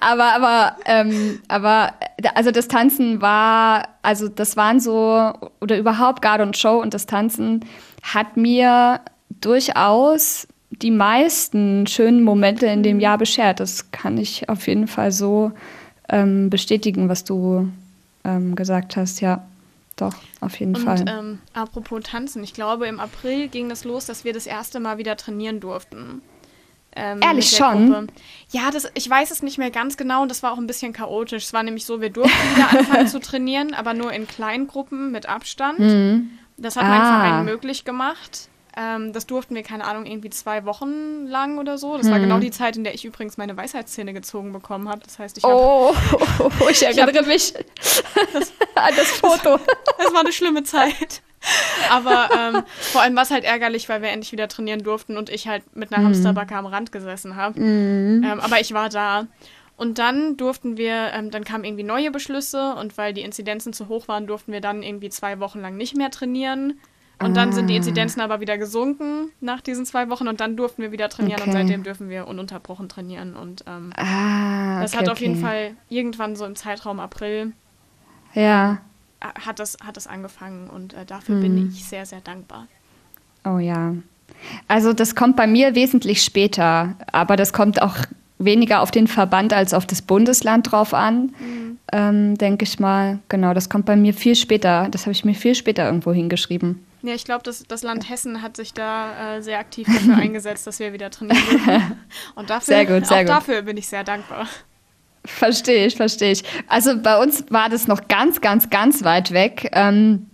[0.00, 1.92] aber, aber, ähm, aber,
[2.34, 7.06] also das Tanzen war, also das waren so, oder überhaupt Guard und Show und das
[7.06, 7.64] Tanzen
[8.02, 9.00] hat mir
[9.40, 13.60] durchaus die meisten schönen Momente in dem Jahr beschert.
[13.60, 15.52] Das kann ich auf jeden Fall so
[16.08, 17.68] ähm, bestätigen, was du
[18.24, 19.44] ähm, gesagt hast, ja.
[19.96, 21.04] Doch, auf jeden Und Fall.
[21.08, 24.98] ähm, apropos Tanzen, ich glaube, im April ging das los, dass wir das erste Mal
[24.98, 26.20] wieder trainieren durften.
[26.96, 27.90] Ähm, Ehrlich schon?
[27.92, 28.06] Gruppe.
[28.50, 30.92] Ja, das, ich weiß es nicht mehr ganz genau und das war auch ein bisschen
[30.92, 31.44] chaotisch.
[31.44, 35.10] Es war nämlich so, wir durften wieder anfangen zu trainieren, aber nur in kleinen Gruppen
[35.10, 35.80] mit Abstand.
[36.56, 37.20] Das hat mein Ah.
[37.20, 38.48] Verein möglich gemacht.
[38.76, 41.96] Ähm, das durften wir, keine Ahnung, irgendwie zwei Wochen lang oder so.
[41.96, 45.00] Das war genau die Zeit, in der ich übrigens meine Weisheitszähne gezogen bekommen habe.
[45.04, 45.94] Das heißt, ich habe Oh,
[46.70, 47.54] ich erinnere mich
[48.74, 49.58] an das Foto.
[49.98, 51.22] Es war eine schlimme Zeit.
[51.90, 55.28] Aber ähm, vor allem war es halt ärgerlich, weil wir endlich wieder trainieren durften und
[55.30, 57.60] ich halt mit einer Hamsterbacke am Rand gesessen habe.
[58.24, 59.26] Ähm, aber ich war da.
[59.76, 63.88] Und dann durften wir, ähm, dann kamen irgendwie neue Beschlüsse und weil die Inzidenzen zu
[63.88, 66.80] hoch waren, durften wir dann irgendwie zwei Wochen lang nicht mehr trainieren.
[67.22, 70.82] Und dann sind die Inzidenzen aber wieder gesunken nach diesen zwei Wochen und dann durften
[70.82, 71.58] wir wieder trainieren und Okay.
[71.58, 73.34] seitdem dürfen wir ununterbrochen trainieren.
[73.34, 75.42] Und ähm, Ah, das okay, hat auf jeden okay.
[75.42, 77.52] Fall irgendwann so im Zeitraum April
[78.34, 78.78] Ja.
[79.20, 82.66] hat das, hat das angefangen und äh, dafür bin ich sehr, sehr dankbar.
[83.44, 83.94] Oh ja.
[84.68, 87.96] Also das kommt bei mir wesentlich später, aber das kommt auch
[88.38, 91.32] weniger auf den Verband als auf das Bundesland drauf an,
[91.92, 93.20] ähm, denke ich mal.
[93.28, 94.88] Genau, das kommt bei mir viel später.
[94.90, 96.84] Das habe ich mir viel später irgendwo hingeschrieben.
[97.04, 100.66] Ja, ich glaube, das, das Land Hessen hat sich da äh, sehr aktiv dafür eingesetzt,
[100.66, 101.98] dass wir wieder trainieren dürfen.
[102.34, 103.28] Und dafür, Sehr gut, sehr auch gut.
[103.28, 104.46] dafür bin ich sehr dankbar.
[105.26, 106.44] Verstehe ich, verstehe ich.
[106.66, 109.70] Also bei uns war das noch ganz, ganz, ganz weit weg.
[109.72, 110.30] Ähm,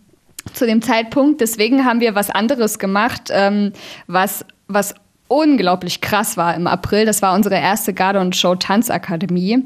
[0.54, 1.40] zu dem Zeitpunkt.
[1.40, 3.72] Deswegen haben wir was anderes gemacht, ähm,
[4.06, 4.94] was, was
[5.28, 7.04] unglaublich krass war im April.
[7.04, 9.64] Das war unsere erste Garde und Show Tanzakademie.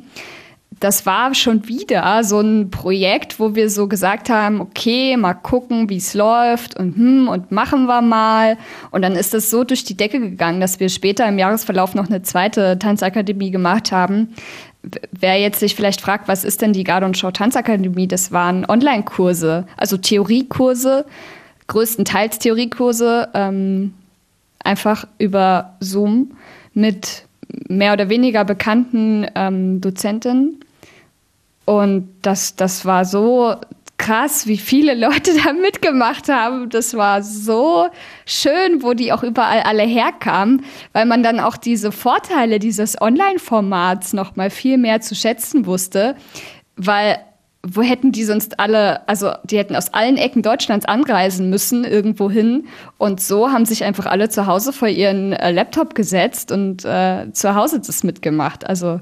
[0.81, 5.89] Das war schon wieder so ein Projekt, wo wir so gesagt haben, okay, mal gucken,
[5.89, 8.57] wie es läuft und hm, und machen wir mal.
[8.91, 12.07] Und dann ist es so durch die Decke gegangen, dass wir später im Jahresverlauf noch
[12.07, 14.35] eine zweite Tanzakademie gemacht haben.
[15.13, 18.09] Wer jetzt sich vielleicht fragt, was ist denn die Garde und Show Tanzakademie?
[18.09, 21.07] Das waren Online-Kurse, also Theoriekurse,
[21.69, 23.95] größtenteils Theoriekurse, ähm,
[24.63, 26.33] einfach über Zoom
[26.75, 27.25] mit
[27.69, 30.61] mehr oder weniger bekannten ähm, Dozentinnen.
[31.65, 33.55] Und das, das war so
[33.97, 36.69] krass, wie viele Leute da mitgemacht haben.
[36.69, 37.89] Das war so
[38.27, 44.13] schön, wo die auch überall alle herkamen, weil man dann auch diese Vorteile dieses Online-Formats
[44.13, 46.17] noch mal viel mehr zu schätzen wusste,
[46.77, 47.19] weil
[47.65, 52.31] wo hätten die sonst alle, also die hätten aus allen Ecken Deutschlands anreisen müssen, irgendwo
[52.31, 52.67] hin.
[52.99, 57.33] Und so haben sich einfach alle zu Hause vor ihren äh, Laptop gesetzt und äh,
[57.33, 58.67] zu Hause das mitgemacht.
[58.67, 59.01] Also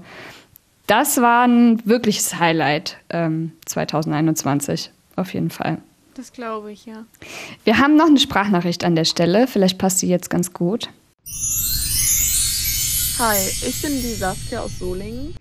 [0.86, 5.78] das war ein wirkliches Highlight ähm, 2021, auf jeden Fall.
[6.14, 7.04] Das glaube ich, ja.
[7.64, 10.88] Wir haben noch eine Sprachnachricht an der Stelle, vielleicht passt sie jetzt ganz gut.
[13.18, 15.34] Hi, ich bin die Saskia aus Solingen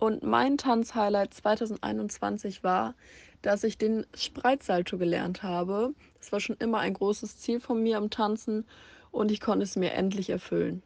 [0.00, 2.94] und mein Tanzhighlight 2021 war,
[3.42, 5.94] dass ich den Spreizsalto gelernt habe.
[6.18, 8.66] Das war schon immer ein großes Ziel von mir am Tanzen
[9.12, 10.82] und ich konnte es mir endlich erfüllen.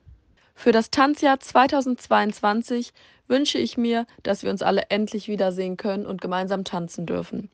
[0.55, 2.92] Für das Tanzjahr 2022
[3.27, 7.50] wünsche ich mir, dass wir uns alle endlich wiedersehen können und gemeinsam tanzen dürfen.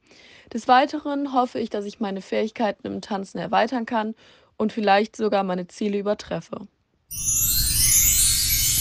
[0.53, 4.14] Des Weiteren hoffe ich, dass ich meine Fähigkeiten im Tanzen erweitern kann
[4.57, 6.66] und vielleicht sogar meine Ziele übertreffe.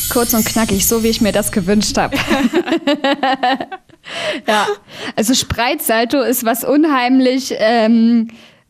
[0.10, 2.15] Kurz und knackig, so wie ich mir das gewünscht habe.
[4.48, 4.67] ja,
[5.15, 8.30] also Spreizsalto ist was unheimlich, ähm,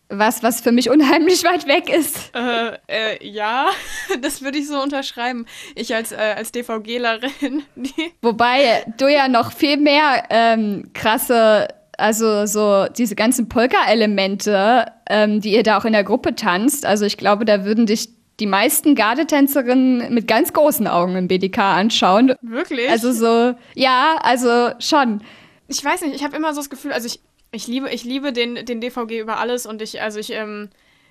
[0.10, 2.32] was, was für mich unheimlich weit weg ist.
[2.36, 3.68] Äh, äh, ja,
[4.22, 5.46] das würde ich so unterschreiben.
[5.76, 7.64] Ich als, äh, als DVGlerin,
[8.22, 15.54] Wobei du ja noch viel mehr ähm, krasse, also so diese ganzen Polka-Elemente, ähm, die
[15.54, 16.86] ihr da auch in der Gruppe tanzt.
[16.86, 21.60] Also ich glaube, da würden dich die meisten Gardetänzerinnen mit ganz großen Augen im BDK
[21.60, 22.36] anschauen.
[22.42, 22.90] wirklich.
[22.90, 25.22] Also so, ja, also schon.
[25.68, 27.20] ich weiß nicht, ich habe immer so das Gefühl, also ich,
[27.52, 30.70] ich liebe, ich liebe den, den DVG über alles und ich, also ich, ähm,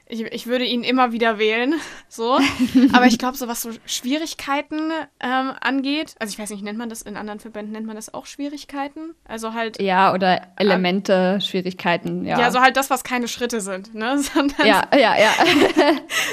[0.08, 1.74] ich, ich würde ihn immer wieder wählen,
[2.08, 2.38] so.
[2.92, 4.90] Aber ich glaube, so was so Schwierigkeiten
[5.20, 8.12] ähm, angeht, also ich weiß nicht, nennt man das in anderen Verbänden, nennt man das
[8.14, 9.14] auch Schwierigkeiten?
[9.26, 12.40] Also halt, Ja, oder Elemente, Schwierigkeiten, ja.
[12.40, 14.18] ja, so halt das, was keine Schritte sind, ne?
[14.28, 15.32] Sondern, ja, ja, ja.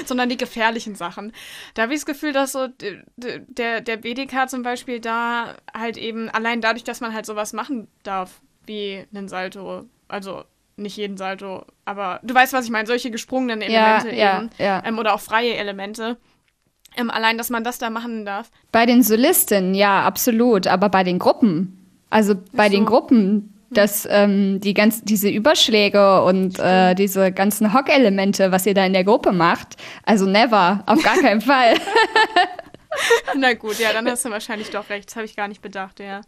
[0.05, 1.33] sondern die gefährlichen Sachen.
[1.73, 2.67] Da habe ich das Gefühl, dass so
[3.17, 7.87] der, der BDK zum Beispiel da halt eben, allein dadurch, dass man halt sowas machen
[8.03, 10.43] darf, wie einen Salto, also
[10.77, 14.49] nicht jeden Salto, aber du weißt, was ich meine, solche gesprungenen Ja, Elemente ja, eben.
[14.57, 14.83] ja.
[14.85, 16.17] Ähm, oder auch freie Elemente.
[16.97, 18.49] Ähm, allein, dass man das da machen darf.
[18.71, 20.67] Bei den Solistinnen, ja, absolut.
[20.67, 22.75] Aber bei den Gruppen, also bei so.
[22.75, 28.73] den Gruppen, dass ähm, die ganz, diese Überschläge und äh, diese ganzen Hock-Elemente, was ihr
[28.73, 31.75] da in der Gruppe macht, also never, auf gar keinen Fall.
[33.35, 35.09] Na gut, ja, dann hast du wahrscheinlich doch recht.
[35.09, 36.21] Das habe ich gar nicht bedacht, ja.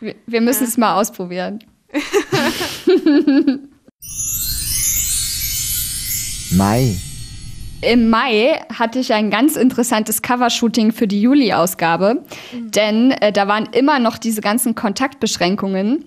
[0.00, 1.60] Wir, wir müssen es mal ausprobieren.
[6.50, 6.96] Mai.
[7.80, 12.70] Im Mai hatte ich ein ganz interessantes Covershooting für die Juli-Ausgabe, mhm.
[12.70, 16.04] denn äh, da waren immer noch diese ganzen Kontaktbeschränkungen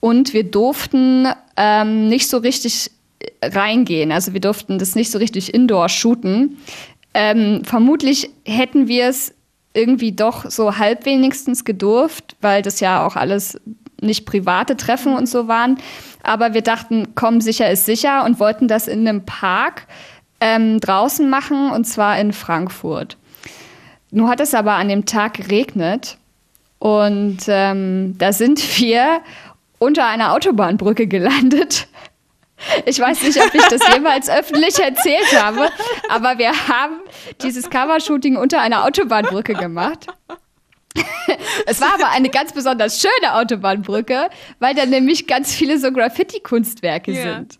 [0.00, 4.10] und wir durften ähm, nicht so richtig äh, reingehen.
[4.10, 6.58] Also wir durften das nicht so richtig indoor shooten.
[7.14, 9.34] Ähm, vermutlich hätten wir es
[9.74, 13.60] irgendwie doch so halb wenigstens gedurft, weil das ja auch alles
[14.02, 15.78] nicht private Treffen und so waren.
[16.22, 19.86] Aber wir dachten, komm, sicher ist sicher und wollten das in einem Park
[20.40, 23.16] ähm, draußen machen und zwar in Frankfurt.
[24.10, 26.18] Nun hat es aber an dem Tag geregnet
[26.78, 29.20] und ähm, da sind wir
[29.78, 31.88] unter einer Autobahnbrücke gelandet.
[32.86, 35.68] Ich weiß nicht, ob ich das jemals öffentlich erzählt habe,
[36.08, 37.00] aber wir haben
[37.42, 40.06] dieses Covershooting unter einer Autobahnbrücke gemacht.
[41.66, 44.28] Es war aber eine ganz besonders schöne Autobahnbrücke,
[44.58, 47.22] weil da nämlich ganz viele so Graffiti-Kunstwerke ja.
[47.22, 47.58] sind.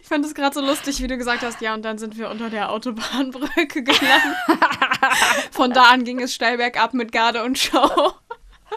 [0.00, 2.30] Ich fand es gerade so lustig, wie du gesagt hast, ja, und dann sind wir
[2.30, 4.36] unter der Autobahnbrücke gelandet.
[5.50, 8.12] Von da an ging es steil bergab mit Garde und Show.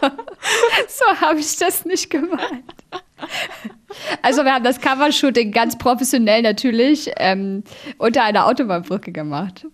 [0.88, 2.74] so habe ich das nicht gemeint.
[4.22, 7.62] Also wir haben das Covershooting ganz professionell natürlich ähm,
[7.98, 9.66] unter einer Autobahnbrücke gemacht.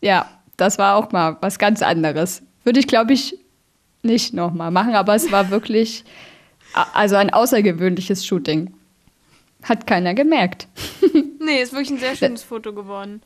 [0.00, 2.42] Ja, das war auch mal was ganz anderes.
[2.64, 3.38] Würde ich, glaube ich,
[4.04, 6.04] nicht nochmal machen, aber es war wirklich
[6.92, 8.74] also ein außergewöhnliches Shooting.
[9.62, 10.68] Hat keiner gemerkt.
[11.40, 13.22] nee, ist wirklich ein sehr schönes Foto geworden.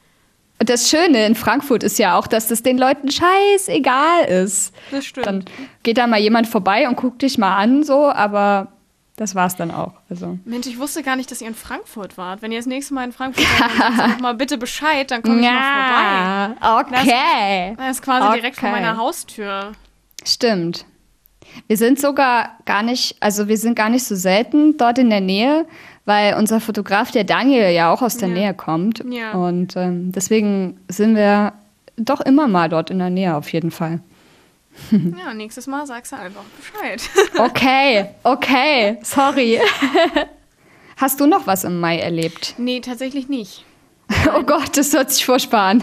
[0.61, 4.75] Und das Schöne in Frankfurt ist ja auch, dass das den Leuten scheißegal ist.
[4.91, 5.27] Das stimmt.
[5.27, 5.45] Dann
[5.83, 8.73] geht da mal jemand vorbei und guckt dich mal an, so, aber
[9.17, 9.95] das war's dann auch.
[10.11, 10.38] Also.
[10.45, 12.43] Mensch, ich wusste gar nicht, dass ihr in Frankfurt wart.
[12.43, 15.45] Wenn ihr das nächste Mal in Frankfurt seid, dann mal bitte Bescheid, dann komme ich
[15.45, 17.01] ja, mal vorbei.
[17.01, 17.75] Okay.
[17.77, 18.37] Das, das ist quasi okay.
[18.37, 19.73] direkt vor meiner Haustür.
[20.29, 20.85] Stimmt.
[21.67, 25.21] Wir sind sogar gar nicht, also wir sind gar nicht so selten dort in der
[25.21, 25.67] Nähe,
[26.05, 28.35] weil unser Fotograf, der Daniel, ja auch aus der ja.
[28.35, 29.03] Nähe kommt.
[29.11, 29.33] Ja.
[29.33, 31.55] Und ähm, deswegen sind wir
[31.97, 34.01] doch immer mal dort in der Nähe auf jeden Fall.
[34.93, 37.03] Ja, nächstes Mal sagst du einfach Bescheid.
[37.38, 39.61] Okay, okay, sorry.
[40.97, 42.55] Hast du noch was im Mai erlebt?
[42.59, 43.64] Nee, tatsächlich nicht.
[44.37, 45.83] Oh Gott, das hört sich furchtbar an.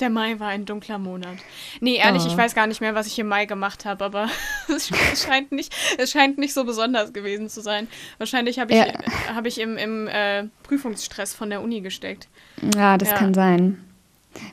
[0.00, 1.36] Der Mai war ein dunkler Monat.
[1.80, 2.28] Nee, ehrlich, oh.
[2.28, 4.28] ich weiß gar nicht mehr, was ich im Mai gemacht habe, aber
[4.74, 4.90] es
[5.22, 7.86] scheint nicht, es scheint nicht so besonders gewesen zu sein.
[8.16, 8.94] Wahrscheinlich habe ich, ja.
[9.34, 12.28] hab ich im, im äh, Prüfungsstress von der Uni gesteckt.
[12.74, 13.16] Ja, das ja.
[13.16, 13.84] kann sein.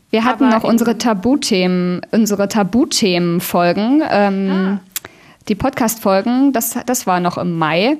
[0.09, 4.79] Wir hatten aber noch unsere Tabuthemen, unsere Tabuthemen-Folgen, ähm, ah.
[5.47, 7.97] die Podcast-Folgen, das, das war noch im Mai.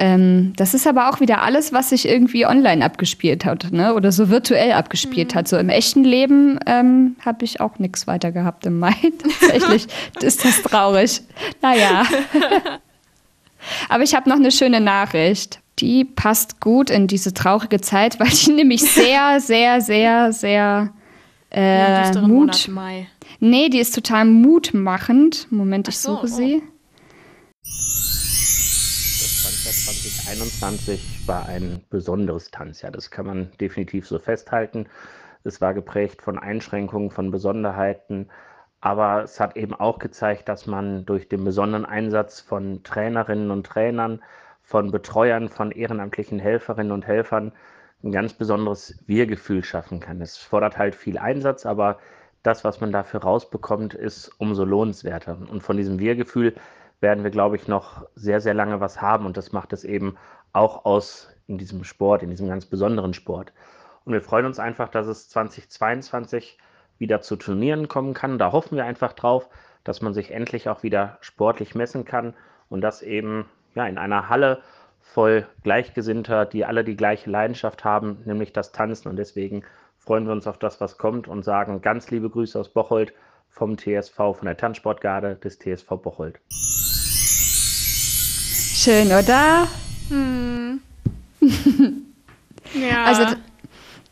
[0.00, 3.94] Ähm, das ist aber auch wieder alles, was sich irgendwie online abgespielt hat, ne?
[3.94, 5.38] Oder so virtuell abgespielt mhm.
[5.38, 5.48] hat.
[5.48, 8.94] So im echten Leben ähm, habe ich auch nichts weiter gehabt im Mai.
[9.40, 9.88] Tatsächlich
[10.20, 11.20] ist das traurig.
[11.62, 12.04] Naja.
[13.88, 15.58] aber ich habe noch eine schöne Nachricht.
[15.80, 20.92] Die passt gut in diese traurige Zeit, weil die nämlich sehr, sehr, sehr, sehr
[21.50, 22.28] äh, Mut.
[22.28, 23.08] Monat Mai.
[23.40, 25.48] Nee, die ist total mutmachend.
[25.50, 26.36] Moment, ich so, suche oh.
[26.36, 26.62] sie.
[29.70, 32.92] 2021 war ein besonderes Tanzjahr.
[32.92, 34.86] Das kann man definitiv so festhalten.
[35.44, 38.28] Es war geprägt von Einschränkungen, von Besonderheiten,
[38.80, 43.66] aber es hat eben auch gezeigt, dass man durch den besonderen Einsatz von Trainerinnen und
[43.66, 44.22] Trainern,
[44.62, 47.52] von Betreuern, von ehrenamtlichen Helferinnen und Helfern
[48.04, 50.20] ein ganz besonderes Wir-Gefühl schaffen kann.
[50.20, 51.98] Es fordert halt viel Einsatz, aber
[52.42, 55.38] das, was man dafür rausbekommt, ist umso lohnenswerter.
[55.50, 56.54] Und von diesem Wir-Gefühl
[57.00, 59.26] werden wir, glaube ich, noch sehr, sehr lange was haben.
[59.26, 60.16] Und das macht es eben
[60.52, 63.52] auch aus in diesem Sport, in diesem ganz besonderen Sport.
[64.04, 66.58] Und wir freuen uns einfach, dass es 2022
[66.98, 68.38] wieder zu Turnieren kommen kann.
[68.38, 69.48] Da hoffen wir einfach drauf,
[69.84, 72.34] dass man sich endlich auch wieder sportlich messen kann
[72.68, 74.60] und das eben ja, in einer Halle
[75.00, 79.08] voll Gleichgesinnter, die alle die gleiche Leidenschaft haben, nämlich das Tanzen.
[79.08, 79.64] Und deswegen
[79.96, 83.14] freuen wir uns auf das, was kommt und sagen ganz liebe Grüße aus Bocholt
[83.48, 86.40] vom TSV, von der Tanzsportgarde des TSV Bocholt.
[88.78, 89.66] Schön, oder?
[90.08, 90.80] Hm.
[92.74, 93.04] ja.
[93.06, 93.36] Also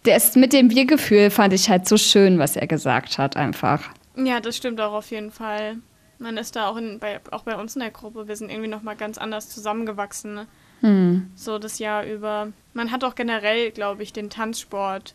[0.03, 3.85] das mit dem Wir-Gefühl fand ich halt so schön, was er gesagt hat, einfach.
[4.17, 5.77] Ja, das stimmt auch auf jeden Fall.
[6.19, 8.69] Man ist da auch, in, bei, auch bei uns in der Gruppe, wir sind irgendwie
[8.69, 10.35] nochmal ganz anders zusammengewachsen.
[10.35, 10.47] Ne?
[10.81, 11.31] Hm.
[11.37, 12.49] So das Jahr über.
[12.75, 15.15] Man hat auch generell, glaube ich, den Tanzsport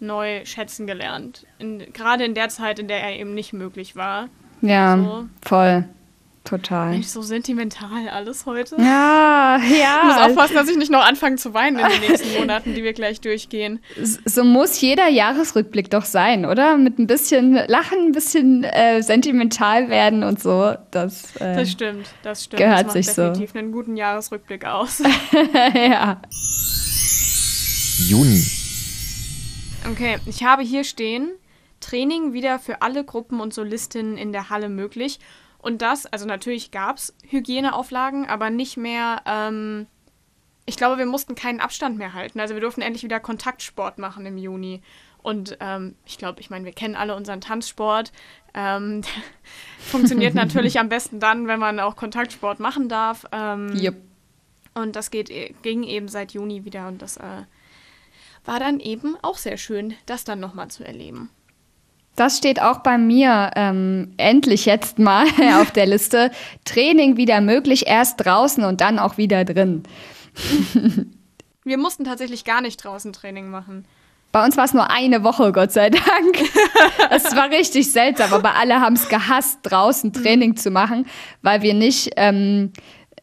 [0.00, 1.46] neu schätzen gelernt.
[1.92, 4.28] Gerade in der Zeit, in der er eben nicht möglich war.
[4.62, 5.28] Ja, so.
[5.42, 5.84] voll.
[6.44, 6.92] Total.
[6.92, 8.76] Mensch, so sentimental alles heute.
[8.78, 10.00] Ja, ja.
[10.00, 12.82] Ich muss aufpassen, dass ich nicht noch anfange zu weinen in den nächsten Monaten, die
[12.82, 13.80] wir gleich durchgehen.
[14.24, 16.78] So muss jeder Jahresrückblick doch sein, oder?
[16.78, 20.74] Mit ein bisschen Lachen, ein bisschen äh, sentimental werden und so.
[20.90, 22.62] Das, äh, das stimmt, das stimmt.
[22.62, 23.58] Gehört das sich definitiv so.
[23.58, 25.02] einen guten Jahresrückblick aus.
[25.74, 26.22] ja.
[28.08, 28.42] Juni.
[29.90, 31.30] Okay, ich habe hier stehen,
[31.80, 35.18] Training wieder für alle Gruppen und Solistinnen in der Halle möglich.
[35.60, 39.86] Und das, also natürlich gab es Hygieneauflagen, aber nicht mehr, ähm,
[40.66, 42.40] ich glaube, wir mussten keinen Abstand mehr halten.
[42.40, 44.82] Also wir durften endlich wieder Kontaktsport machen im Juni.
[45.22, 48.10] Und ähm, ich glaube, ich meine, wir kennen alle unseren Tanzsport.
[48.54, 49.02] Ähm,
[49.78, 53.26] funktioniert natürlich am besten dann, wenn man auch Kontaktsport machen darf.
[53.32, 53.96] Ähm, Yep.
[54.74, 55.30] Und das geht,
[55.62, 57.42] ging eben seit Juni wieder und das äh,
[58.44, 61.30] war dann eben auch sehr schön, das dann nochmal zu erleben.
[62.20, 65.24] Das steht auch bei mir ähm, endlich jetzt mal
[65.62, 66.30] auf der Liste.
[66.66, 69.84] Training wieder möglich, erst draußen und dann auch wieder drin.
[71.64, 73.86] Wir mussten tatsächlich gar nicht draußen Training machen.
[74.32, 76.04] Bei uns war es nur eine Woche, Gott sei Dank.
[77.10, 81.06] Es war richtig seltsam, aber alle haben es gehasst, draußen Training zu machen,
[81.40, 82.70] weil wir nicht, ähm,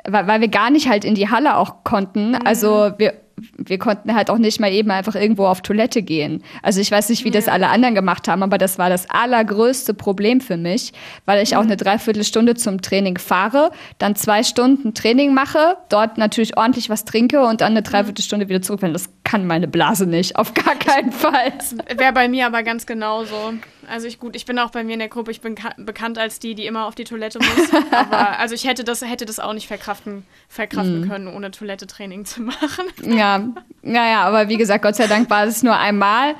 [0.06, 2.34] weil, weil wir gar nicht halt in die Halle auch konnten.
[2.34, 3.14] Also wir,
[3.58, 6.44] wir konnten halt auch nicht mal eben einfach irgendwo auf Toilette gehen.
[6.62, 9.94] Also ich weiß nicht, wie das alle anderen gemacht haben, aber das war das allergrößte
[9.94, 10.94] Problem für mich,
[11.26, 16.58] weil ich auch eine Dreiviertelstunde zum Training fahre, dann zwei Stunden Training mache, dort natürlich
[16.58, 18.82] ordentlich was trinke und dann eine Dreiviertelstunde wieder zurück.
[18.82, 21.54] Das kann meine Blase nicht, auf gar keinen Fall.
[21.96, 23.54] Wäre bei mir aber ganz genauso.
[23.90, 26.18] Also ich gut, ich bin auch bei mir in der Gruppe, ich bin ka- bekannt
[26.18, 27.72] als die, die immer auf die Toilette muss.
[27.92, 32.42] aber also ich hätte das, hätte das auch nicht verkraften, verkraften können, ohne Toilette-Training zu
[32.42, 32.86] machen.
[33.18, 33.42] Ja,
[33.82, 36.36] naja, aber wie gesagt, Gott sei Dank war es nur einmal.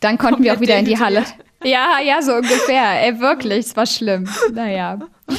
[0.00, 1.24] Dann konnten wir auch Komplett wieder in die Halle.
[1.64, 3.02] Ja, ja, so ungefähr.
[3.04, 4.28] Ey, wirklich, es war schlimm.
[4.52, 4.98] Naja.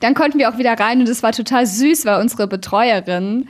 [0.00, 3.48] Dann konnten wir auch wieder rein und es war total süß, weil unsere Betreuerin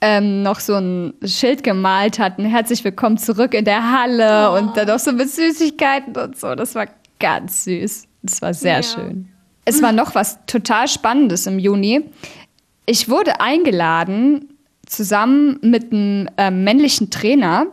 [0.00, 2.44] ähm, noch so ein Schild gemalt hatten.
[2.44, 6.54] Herzlich willkommen zurück in der Halle und dann noch so mit Süßigkeiten und so.
[6.54, 6.86] Das war
[7.18, 8.06] ganz süß.
[8.22, 8.82] Das war sehr Ja.
[8.82, 9.28] schön.
[9.64, 12.04] Es war noch was total Spannendes im Juni.
[12.86, 14.48] Ich wurde eingeladen,
[14.86, 17.66] zusammen mit einem ähm, männlichen Trainer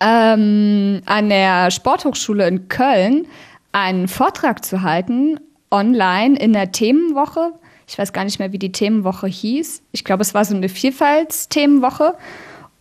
[0.00, 3.26] ähm, an der Sporthochschule in Köln
[3.72, 5.38] einen Vortrag zu halten,
[5.70, 7.52] online in der Themenwoche.
[7.90, 9.82] Ich weiß gar nicht mehr, wie die Themenwoche hieß.
[9.90, 12.14] Ich glaube, es war so eine Vielfaltsthemenwoche.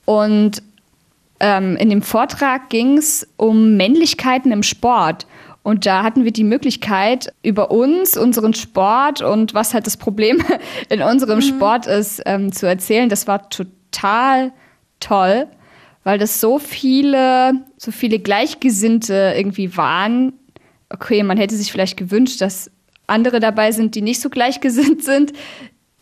[0.05, 0.62] Und
[1.39, 5.26] ähm, in dem Vortrag ging es um Männlichkeiten im Sport.
[5.64, 10.43] Und da hatten wir die Möglichkeit, über uns, unseren Sport und was halt das Problem
[10.89, 13.10] in unserem Sport ist, ähm, zu erzählen.
[13.10, 14.51] Das war total
[14.99, 15.47] toll,
[16.03, 20.34] weil das so viele, so viele Gleichgesinnte irgendwie waren.
[20.91, 22.70] Okay, man hätte sich vielleicht gewünscht, dass
[23.10, 25.34] andere dabei sind, die nicht so gleichgesinnt sind,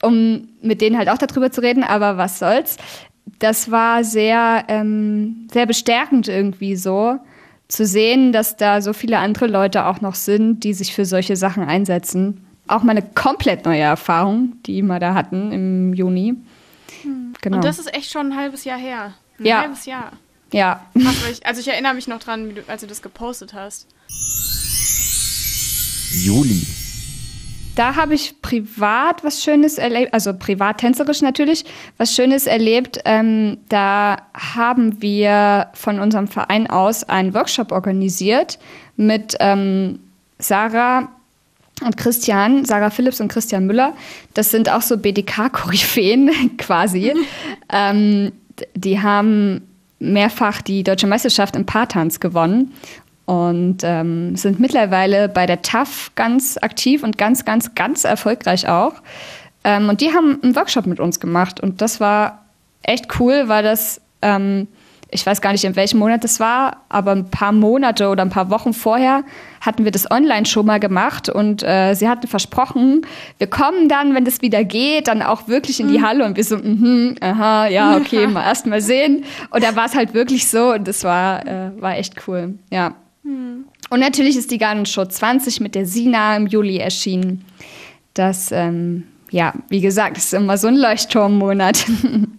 [0.03, 2.77] um mit denen halt auch darüber zu reden, aber was soll's.
[3.39, 7.17] Das war sehr, ähm, sehr bestärkend irgendwie so,
[7.67, 11.35] zu sehen, dass da so viele andere Leute auch noch sind, die sich für solche
[11.35, 12.45] Sachen einsetzen.
[12.67, 16.35] Auch mal eine komplett neue Erfahrung, die wir da hatten im Juni.
[17.41, 17.57] Genau.
[17.57, 19.13] Und das ist echt schon ein halbes Jahr her.
[19.39, 19.61] Ein Ja.
[19.61, 20.11] halbes Jahr.
[20.53, 20.81] ja.
[21.43, 23.87] Also ich erinnere mich noch dran, wie du, als du das gepostet hast.
[26.23, 26.65] Juli.
[27.77, 31.63] Da habe ich privat was Schönes erlebt, also privat tänzerisch natürlich,
[31.97, 32.99] was Schönes erlebt.
[33.05, 38.57] Ähm, da haben wir von unserem Verein aus einen Workshop organisiert
[38.95, 39.99] mit ähm,
[40.39, 41.09] Sarah
[41.85, 43.93] und Christian, Sarah Phillips und Christian Müller.
[44.33, 47.13] Das sind auch so BDK-Koryphäen quasi.
[47.71, 49.61] ähm, d- die haben
[49.99, 52.73] mehrfach die deutsche Meisterschaft im Paartanz gewonnen
[53.27, 58.93] und ähm, sind mittlerweile bei der TAF ganz aktiv und ganz, ganz, ganz erfolgreich auch.
[59.65, 62.45] Ähm, und die haben einen Workshop mit uns gemacht und das war
[62.83, 64.69] echt cool, weil das, ähm,
[65.11, 68.29] ich weiß gar nicht, in welchem Monat das war, aber ein paar Monate oder ein
[68.29, 69.25] paar Wochen vorher
[69.59, 73.05] hatten wir das online schon mal gemacht und äh, sie hatten versprochen,
[73.39, 76.45] wir kommen dann, wenn das wieder geht, dann auch wirklich in die Halle und wir
[76.45, 79.25] so, mhm, aha, ja, okay, mal erst mal sehen.
[79.49, 82.93] Und da war es halt wirklich so und das war, äh, war echt cool, ja.
[83.89, 87.45] Und natürlich ist die Garden Show 20 mit der Sina im Juli erschienen.
[88.13, 91.85] Das, ähm, ja, wie gesagt, ist immer so ein Leuchtturmmonat.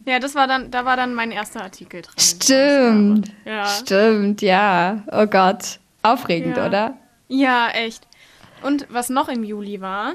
[0.08, 2.14] Ja, das war dann, da war dann mein erster Artikel drin.
[2.16, 3.30] Stimmt.
[3.44, 3.66] Ja.
[3.66, 5.02] Stimmt, ja.
[5.12, 5.80] Oh Gott.
[6.02, 6.66] Aufregend, Ja.
[6.66, 6.96] oder?
[7.28, 8.06] Ja, echt.
[8.62, 10.14] Und was noch im Juli war,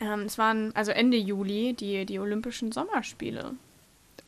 [0.00, 3.50] ähm, es waren also Ende Juli die, die Olympischen Sommerspiele.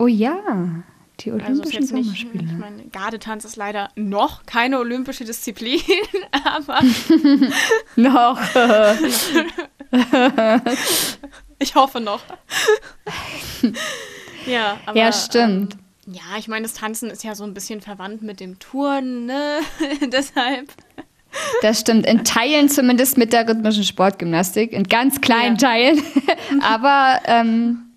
[0.01, 0.83] Oh ja.
[1.21, 2.45] Die Also ist Olympischen nicht, Sommerspiele.
[2.45, 5.81] ich meine, Gardetanz ist leider noch keine olympische Disziplin,
[6.45, 6.81] aber
[7.97, 8.41] Noch.
[11.59, 12.21] ich hoffe noch.
[14.47, 15.75] ja, aber, ja, stimmt.
[15.75, 19.27] Ähm, ja, ich meine, das Tanzen ist ja so ein bisschen verwandt mit dem Touren,
[19.27, 19.59] ne?
[20.13, 20.73] Deshalb.
[21.63, 22.07] Das stimmt.
[22.07, 24.73] In Teilen zumindest mit der rhythmischen Sportgymnastik.
[24.73, 25.69] In ganz kleinen Ja.
[25.69, 26.03] Teilen.
[26.63, 27.92] Aber ähm,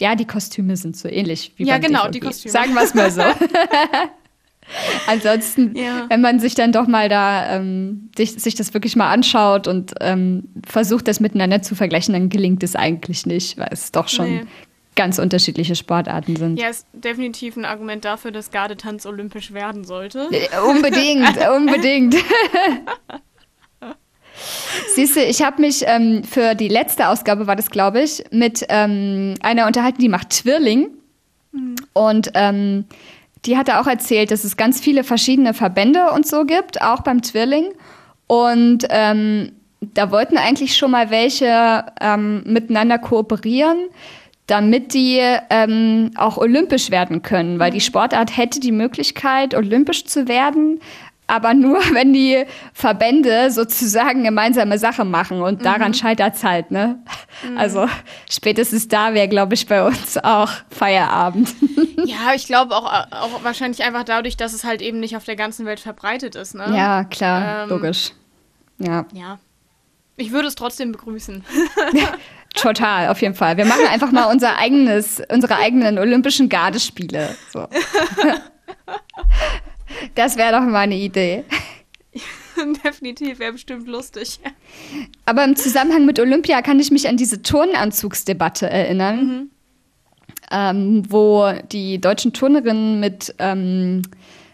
[0.00, 2.12] ja, die Kostüme sind so ähnlich wie Ja, beim genau, DVG.
[2.12, 2.52] die Kostüme.
[2.52, 3.22] Sagen wir es mal so.
[5.06, 6.06] Ansonsten, Ja.
[6.08, 9.92] wenn man sich dann doch mal da ähm, sich, sich das wirklich mal anschaut und
[10.00, 14.36] ähm, versucht, das miteinander zu vergleichen, dann gelingt es eigentlich nicht, weil es doch schon
[14.36, 14.44] Nee.
[14.96, 16.58] ganz unterschiedliche Sportarten sind.
[16.58, 20.28] Ja, ist definitiv ein Argument dafür, dass Gardetanz olympisch werden sollte.
[20.32, 22.16] Äh, Unbedingt, unbedingt.
[24.94, 28.64] Siehst du, ich habe mich ähm, für die letzte Ausgabe, war das glaube ich, mit
[28.68, 30.88] ähm, einer unterhalten, die macht Twirling.
[31.92, 32.84] Und ähm,
[33.46, 37.22] die hatte auch erzählt, dass es ganz viele verschiedene Verbände und so gibt, auch beim
[37.22, 37.72] Twirling.
[38.26, 43.76] Und ähm, da wollten eigentlich schon mal welche ähm, miteinander kooperieren,
[44.46, 45.20] damit die
[45.50, 50.80] ähm, auch olympisch werden können, weil die Sportart hätte die Möglichkeit, olympisch zu werden,
[51.26, 56.98] aber nur, wenn die Verbände sozusagen gemeinsame Sache machen und daran scheitert's halt, ne?
[57.56, 57.88] Also
[58.30, 61.54] spätestens da wäre, glaube ich, bei uns auch Feierabend.
[62.06, 65.36] Ja, ich glaube auch, auch wahrscheinlich einfach dadurch, dass es halt eben nicht auf der
[65.36, 66.54] ganzen Welt verbreitet ist.
[66.54, 66.66] Ne?
[66.76, 68.10] ja, klar, Ähm, logisch.
[68.78, 69.38] Ja, Ja.
[70.16, 71.42] Ich würde es trotzdem begrüßen.
[72.54, 73.56] total, auf jeden Fall.
[73.56, 77.34] Wir machen einfach mal unser eigenes, unsere eigenen Olympischen Gardespiele.
[77.52, 77.66] So.
[80.14, 81.44] Das wäre doch mal eine Idee.
[82.84, 84.38] Definitiv, wäre bestimmt lustig.
[85.26, 89.50] Aber im Zusammenhang mit Olympia kann ich mich an diese Turnanzugsdebatte erinnern,
[90.52, 94.02] ähm, wo die deutschen Turnerinnen mit, ähm,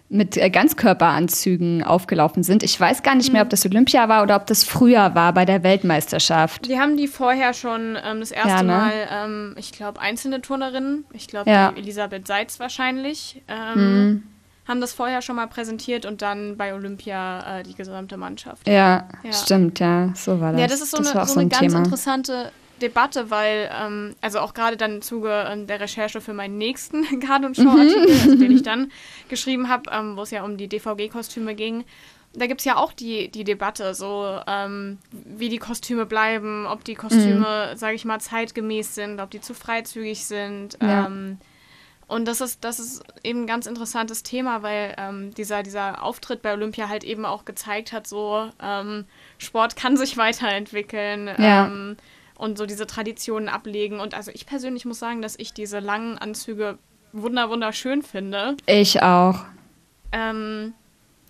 [0.09, 2.63] mit äh, Ganzkörperanzügen aufgelaufen sind.
[2.63, 5.45] Ich weiß gar nicht mehr, ob das Olympia war oder ob das früher war bei
[5.45, 6.67] der Weltmeisterschaft.
[6.67, 8.73] Die haben die vorher schon ähm, das erste Ja, ne?
[8.73, 11.71] Mal, ähm, ich glaube, einzelne Turnerinnen, ich glaube, Ja.
[11.73, 11.77] Mhm.
[11.77, 14.23] Elisabeth Seitz wahrscheinlich, ähm,
[14.71, 18.67] haben das vorher schon mal präsentiert und dann bei Olympia äh, die gesamte Mannschaft.
[18.67, 19.33] Ja, Ja.
[19.33, 20.61] stimmt, ja, so war das.
[20.63, 21.79] Ja, das ist so war eine, so eine ganz Thema.
[21.85, 26.57] interessante Debatte, weil, ähm, also auch gerade dann im Zuge ähm, der Recherche für meinen
[26.57, 28.21] nächsten Garde- und Show-Artikel, Mhm.
[28.23, 28.91] also den ich dann
[29.29, 31.85] geschrieben habe, ähm, wo es ja um die DVG-Kostüme ging,
[32.33, 36.85] da gibt es ja auch die, die Debatte, so ähm, wie die Kostüme bleiben, ob
[36.85, 40.79] die Kostüme, sage ich mal, zeitgemäß sind, ob die zu freizügig sind.
[40.81, 41.07] Ja.
[42.11, 46.43] Und das ist, das ist eben ein ganz interessantes Thema, weil ähm, dieser, dieser Auftritt
[46.43, 49.05] bei Olympia halt eben auch gezeigt hat, so ähm,
[49.39, 51.67] Sport kann sich weiterentwickeln Ja.
[51.67, 51.97] ähm,
[52.37, 54.01] und so diese Traditionen ablegen.
[54.01, 56.79] Und also ich persönlich muss sagen, dass ich diese langen Anzüge
[57.13, 58.57] wunder wunderschön finde.
[58.67, 59.45] Ich auch,
[60.13, 60.75] Ähm,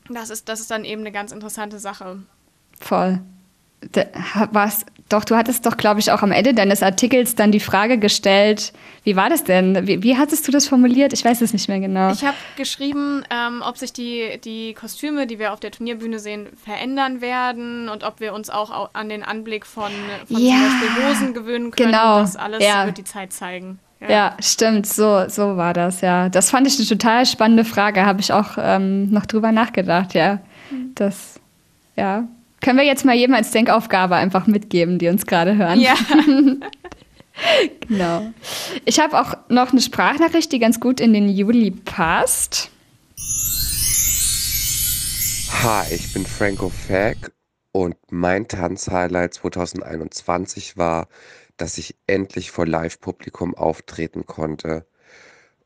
[0.09, 2.21] das, ist, das ist dann eben eine ganz interessante Sache.
[2.81, 3.21] voll.
[4.53, 7.99] Was, doch, du hattest doch, glaube ich, auch am Ende deines Artikels dann die Frage
[7.99, 8.73] gestellt,
[9.05, 9.87] wie war das denn?
[9.87, 11.13] Wie, wie hattest du das formuliert?
[11.13, 12.11] Ich weiß es nicht mehr genau.
[12.13, 16.47] Ich habe geschrieben, ähm, ob sich die, die Kostüme, die wir auf der Turnierbühne sehen,
[16.65, 19.91] verändern werden und ob wir uns auch au- an den Anblick von,
[20.27, 21.91] von Ja, zum Beispiel Hosen gewöhnen können.
[21.93, 22.87] genau, Das alles ja.
[22.87, 23.79] wird die Zeit zeigen.
[24.09, 26.31] Ja, stimmt, so, so war das, ja.
[26.31, 30.39] Das fand ich eine total spannende Frage, habe ich auch ähm, noch drüber nachgedacht, ja.
[30.95, 31.39] Das,
[31.97, 32.25] ja.
[32.61, 35.81] Können wir jetzt mal jedem als Denkaufgabe einfach mitgeben, die uns gerade hören?
[35.81, 35.95] Ja.
[37.89, 38.33] Genau.
[38.85, 42.71] Ich habe auch noch eine Sprachnachricht, die ganz gut in den Juli passt.
[45.63, 47.33] Hi, ich bin Franco Fag
[47.73, 51.09] und mein Tanzhighlight 2021 war,
[51.57, 54.87] dass ich endlich vor Live-Publikum auftreten konnte.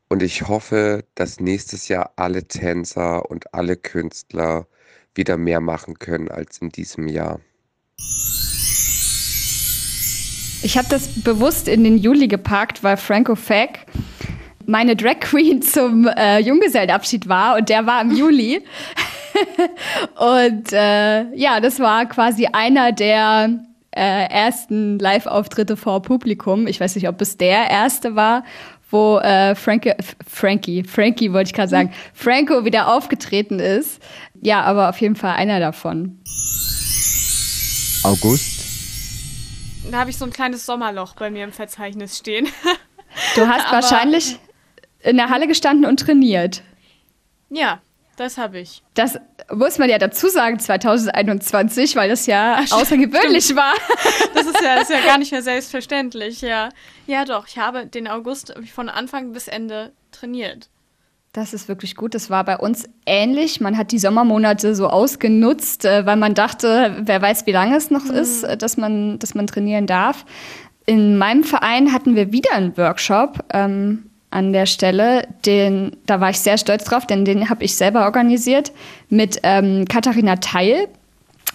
[0.07, 4.67] Und ich hoffe, dass nächstes Jahr alle Tänzer und alle Künstler
[5.15, 7.39] wieder mehr machen können als in diesem Jahr.
[10.61, 13.85] Ich habe das bewusst in den Juli geparkt, weil Franco Fack
[14.65, 18.61] meine Drag Queen zum äh, Junggesellenabschied war und der war im Juli.
[20.17, 23.59] und äh, ja, das war quasi einer der
[23.91, 26.67] äh, ersten Live-Auftritte vor Publikum.
[26.67, 28.43] Ich weiß nicht, ob es der erste war,
[28.95, 29.93] wo äh, Frankie,
[30.27, 34.01] Frankie, Frankie wollte ich gerade sagen, Franco wieder aufgetreten ist.
[34.41, 36.19] Ja, aber auf jeden Fall einer davon.
[38.03, 38.63] August.
[39.91, 42.47] Da habe ich so ein kleines Sommerloch bei mir im Verzeichnis stehen.
[43.35, 44.39] Du hast Aber- wahrscheinlich
[45.01, 46.63] in der Halle gestanden und trainiert.
[47.49, 47.79] ja,
[48.17, 48.83] das habe ich.
[48.93, 49.17] Das
[49.53, 53.73] muss man ja dazu sagen, 2021, weil das ja außergewöhnlich war.
[54.33, 56.69] Das ist ja, das ist ja gar nicht mehr selbstverständlich, ja.
[57.07, 60.69] Ja, doch, ich habe den August von Anfang bis Ende trainiert.
[61.35, 62.15] Das ist wirklich gut.
[62.15, 63.59] Das war bei uns ähnlich.
[63.59, 67.91] Man hat die Sommermonate so ausgenutzt, äh, weil man dachte, wer weiß, wie lange es
[67.91, 70.25] noch ist, äh, dass man, dass man trainieren darf.
[70.85, 75.27] In meinem Verein hatten wir wieder einen Workshop ähm, an der Stelle.
[75.45, 78.71] Den, da war ich sehr stolz drauf, denn den habe ich selber organisiert
[79.09, 80.87] mit ähm, Katharina Teil.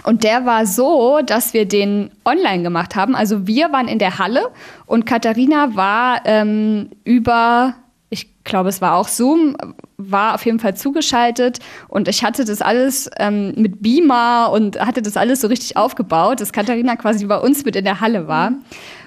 [0.05, 3.15] Und der war so, dass wir den online gemacht haben.
[3.15, 4.49] Also wir waren in der Halle
[4.87, 7.75] und Katharina war ähm, über,
[8.09, 9.57] ich glaube, es war auch Zoom,
[9.99, 11.59] war auf jeden Fall zugeschaltet
[11.89, 16.41] und ich hatte das alles ähm, mit Beamer und hatte das alles so richtig aufgebaut,
[16.41, 18.53] dass Katharina quasi bei uns mit in der Halle war.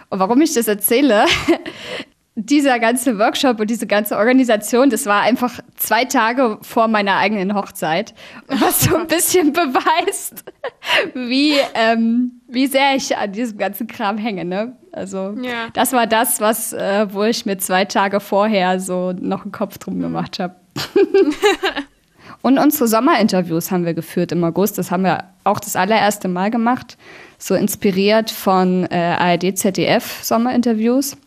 [0.10, 1.26] Und warum ich das erzähle,
[2.36, 7.54] dieser ganze Workshop und diese ganze Organisation, das war einfach zwei Tage vor meiner eigenen
[7.54, 8.14] Hochzeit.
[8.48, 10.44] Was so ein bisschen beweist,
[11.14, 14.76] wie, ähm, wie sehr ich an diesem ganzen Kram hänge, ne?
[14.92, 15.68] Also, Ja.
[15.74, 19.78] das war das, was, äh, wo ich mir zwei Tage vorher so noch einen Kopf
[19.78, 20.56] drum gemacht habe.
[22.42, 24.78] und unsere Sommerinterviews haben wir geführt im August.
[24.78, 26.98] Das haben wir auch das allererste Mal gemacht.
[27.38, 31.18] So inspiriert von äh, ARD, ZDF Sommerinterviews.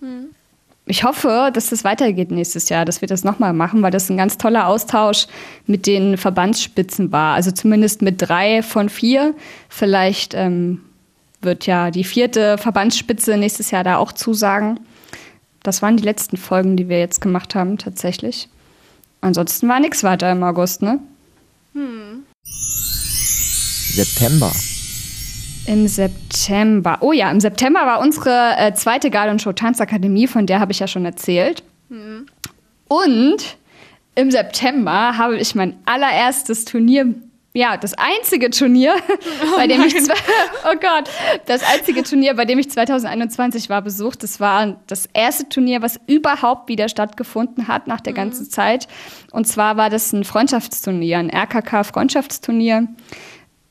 [0.89, 4.16] Ich hoffe, dass das weitergeht nächstes Jahr, dass wir das nochmal machen, weil das ein
[4.16, 5.26] ganz toller Austausch
[5.66, 7.34] mit den Verbandsspitzen war.
[7.34, 9.34] Also zumindest mit drei von vier.
[9.68, 10.80] Vielleicht ähm,
[11.43, 14.78] wird ja die vierte Verbandsspitze nächstes Jahr da auch zusagen.
[15.64, 18.49] Das waren die letzten Folgen, die wir jetzt gemacht haben, tatsächlich.
[19.20, 21.01] Ansonsten war nichts weiter im August, ne?
[22.45, 24.53] September.
[25.67, 26.99] Im September.
[27.01, 30.79] Oh ja, im September war unsere äh, zweite Garden Show Tanzakademie, von der habe ich
[30.79, 31.62] ja schon erzählt.
[32.89, 33.57] Und
[34.14, 37.14] im September habe ich mein allererstes Turnier,
[37.53, 38.95] ja, das einzige Turnier,
[39.57, 40.14] bei dem ich, zwei,
[40.71, 41.11] oh Gott,
[41.47, 44.23] das einzige Turnier, bei dem ich 2021 war, besucht.
[44.23, 48.89] Das war das erste Turnier, was überhaupt wieder stattgefunden hat nach der ganzen Zeit.
[49.33, 52.89] Und zwar war das ein Freundschaftsturnier, ein RKK-Freundschaftsturnier.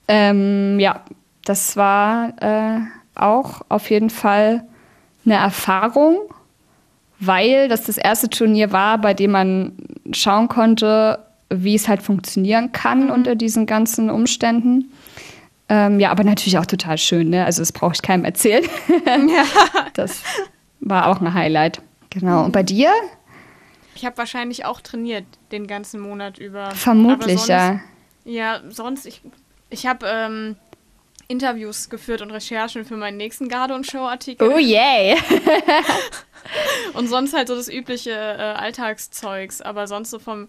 [0.08, 1.04] Ähm, ja,
[1.46, 2.80] das war äh,
[3.16, 4.66] auch auf jeden Fall
[5.26, 6.18] eine Erfahrung,
[7.20, 9.74] weil das das erste Turnier war, bei dem man
[10.12, 11.20] schauen konnte,
[11.50, 14.92] wie es halt funktionieren kann unter diesen ganzen Umständen.
[15.70, 17.46] Ähm, ja, aber natürlich auch total schön, ne?
[17.46, 18.66] Also das brauche ich keinem erzählen.
[19.94, 20.24] Das
[20.82, 21.82] war auch ein Highlight.
[22.10, 22.44] Genau.
[22.44, 22.92] Und bei dir?
[23.96, 25.24] Ich habe wahrscheinlich auch trainiert
[25.54, 26.72] den ganzen Monat über.
[26.72, 27.80] Vermutlich, sonst, ja.
[28.26, 29.22] Ja, sonst, ich,
[29.70, 30.58] ich habe ähm,
[31.28, 34.48] Interviews geführt und Recherchen für meinen nächsten Garde- und Show-Artikel.
[34.54, 35.16] Oh yay!
[36.94, 39.62] Und sonst halt so das übliche äh, Alltagszeugs.
[39.62, 40.48] Aber sonst so vom,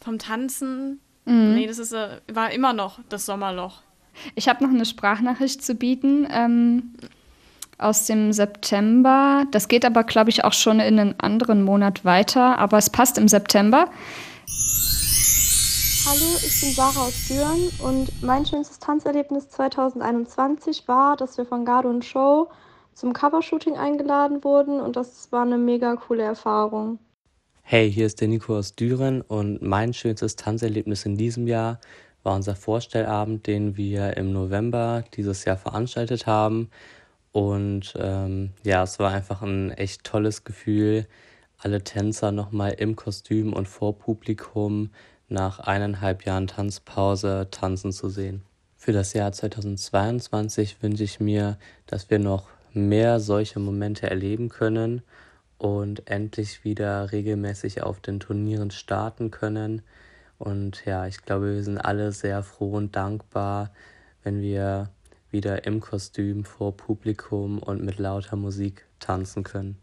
[0.00, 1.54] vom Tanzen, Mhm.
[1.54, 3.80] nee, das ist, äh, war immer noch das Sommerloch.
[4.34, 6.94] Ich habe noch eine Sprachnachricht zu bieten ähm,
[7.76, 9.44] aus dem September.
[9.50, 13.18] Das geht aber, glaube ich, auch schon in einen anderen Monat weiter, aber es passt
[13.18, 13.90] im September.
[16.06, 21.64] Hallo, ich bin Sarah aus Düren und mein schönstes Tanzerlebnis 2021 war, dass wir von
[21.64, 22.48] Gardo und Show
[22.94, 26.98] zum Covershooting eingeladen wurden und das war eine mega coole Erfahrung.
[27.62, 31.80] Hey, hier ist der Nico aus Düren und mein schönstes Tanzerlebnis in diesem Jahr
[32.22, 36.70] war unser Vorstellabend, den wir im November dieses Jahr veranstaltet haben.
[37.32, 41.06] Und ähm, ja, es war einfach ein echt tolles Gefühl,
[41.58, 44.90] alle Tänzer nochmal im Kostüm und vor Publikum
[45.28, 48.42] nach eineinhalb Jahren Tanzpause tanzen zu sehen.
[48.76, 55.02] Für das Jahr 2022 wünsche ich mir, dass wir noch mehr solche Momente erleben können
[55.58, 59.82] und endlich wieder regelmäßig auf den Turnieren starten können.
[60.38, 63.72] Und ja, ich glaube, wir sind alle sehr froh und dankbar,
[64.22, 64.90] wenn wir
[65.30, 69.76] wieder im Kostüm vor Publikum und mit lauter Musik tanzen können.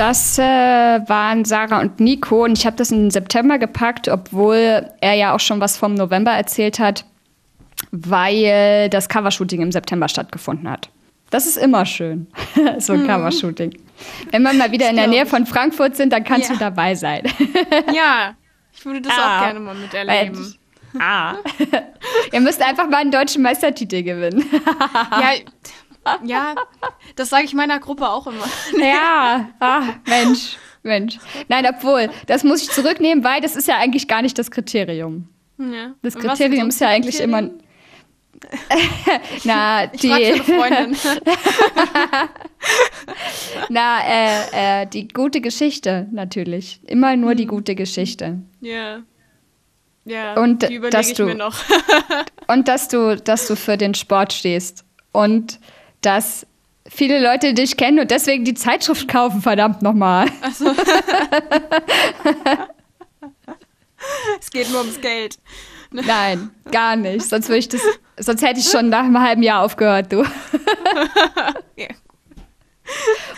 [0.00, 4.88] Das äh, waren Sarah und Nico und ich habe das in den September gepackt, obwohl
[5.02, 7.04] er ja auch schon was vom November erzählt hat,
[7.90, 10.88] weil das Covershooting im September stattgefunden hat.
[11.28, 12.28] Das ist immer schön,
[12.78, 13.76] so ein Covershooting.
[14.30, 16.54] Wenn wir mal wieder in der Nähe von Frankfurt sind, dann kannst Ja.
[16.54, 17.24] du dabei sein.
[17.94, 18.34] Ja,
[18.72, 19.36] ich würde das Ah.
[19.40, 20.54] auch gerne mal miterleben.
[20.98, 21.34] ah.
[22.32, 24.46] Ihr müsst einfach mal einen deutschen Meistertitel gewinnen.
[25.20, 25.32] Ja,
[26.24, 26.54] ja,
[27.16, 28.44] das sage ich meiner Gruppe auch immer.
[28.78, 31.18] Ja, ah, Mensch, Mensch.
[31.48, 35.28] Nein, obwohl, das muss ich zurücknehmen, weil das ist ja eigentlich gar nicht das Kriterium.
[35.58, 35.92] Ja.
[36.02, 37.42] Das Kriterium ist ja eigentlich immer.
[39.44, 40.96] Na, Ich die, Freundin.
[43.68, 46.80] na äh, äh, die gute Geschichte natürlich.
[46.86, 48.38] Immer nur die gute Geschichte.
[48.60, 49.00] Ja.
[50.06, 51.56] Ja, Und, die dass ich du- mir noch.
[52.46, 54.84] Und dass du, dass du für den Sport stehst.
[55.12, 55.60] Und
[56.00, 56.46] dass
[56.88, 60.26] viele Leute dich kennen und deswegen die Zeitschrift kaufen, verdammt nochmal.
[64.40, 65.38] es geht nur ums Geld.
[65.92, 67.28] Nein, gar nicht.
[67.28, 67.80] Sonst würde ich das,
[68.18, 70.24] sonst hätte ich schon nach einem halben Jahr aufgehört, du.
[71.76, 71.86] Ja.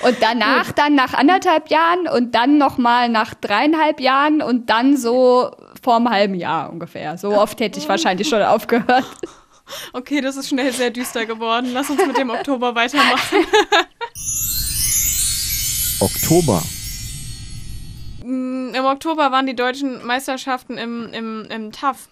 [0.02, 5.50] Und danach dann nach anderthalb Jahren und dann nochmal nach dreieinhalb Jahren und dann so
[5.82, 7.18] vor einem halben Jahr ungefähr.
[7.18, 9.04] So oft hätte ich wahrscheinlich schon aufgehört.
[9.92, 11.70] Okay, das ist schnell sehr düster geworden.
[11.72, 13.38] Lass uns mit dem Oktober weitermachen.
[16.00, 16.62] Oktober.
[18.24, 22.08] Mm, Im Oktober waren die deutschen Meisterschaften im, im, im TAF.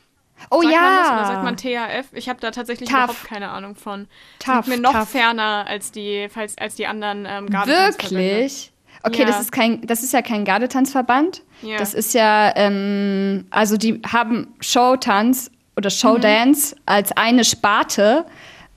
[0.51, 0.81] Oh sagt ja.
[0.81, 2.07] Man das, oder sagt man TAF?
[2.13, 3.05] Ich habe da tatsächlich TAF.
[3.11, 4.07] überhaupt keine Ahnung von.
[4.39, 5.11] TAF, Liegt mir noch TAF.
[5.11, 7.49] ferner als die, falls, als die anderen ähm.
[7.53, 8.73] Wirklich?
[9.03, 9.27] Okay, Ja.
[9.27, 11.43] das ist kein, das ist ja kein Gardetanzverband.
[11.63, 11.79] Ja.
[11.79, 16.81] Das ist ja, ähm, also die haben Showtanz oder Showdance Mhm.
[16.87, 18.25] als eine Sparte.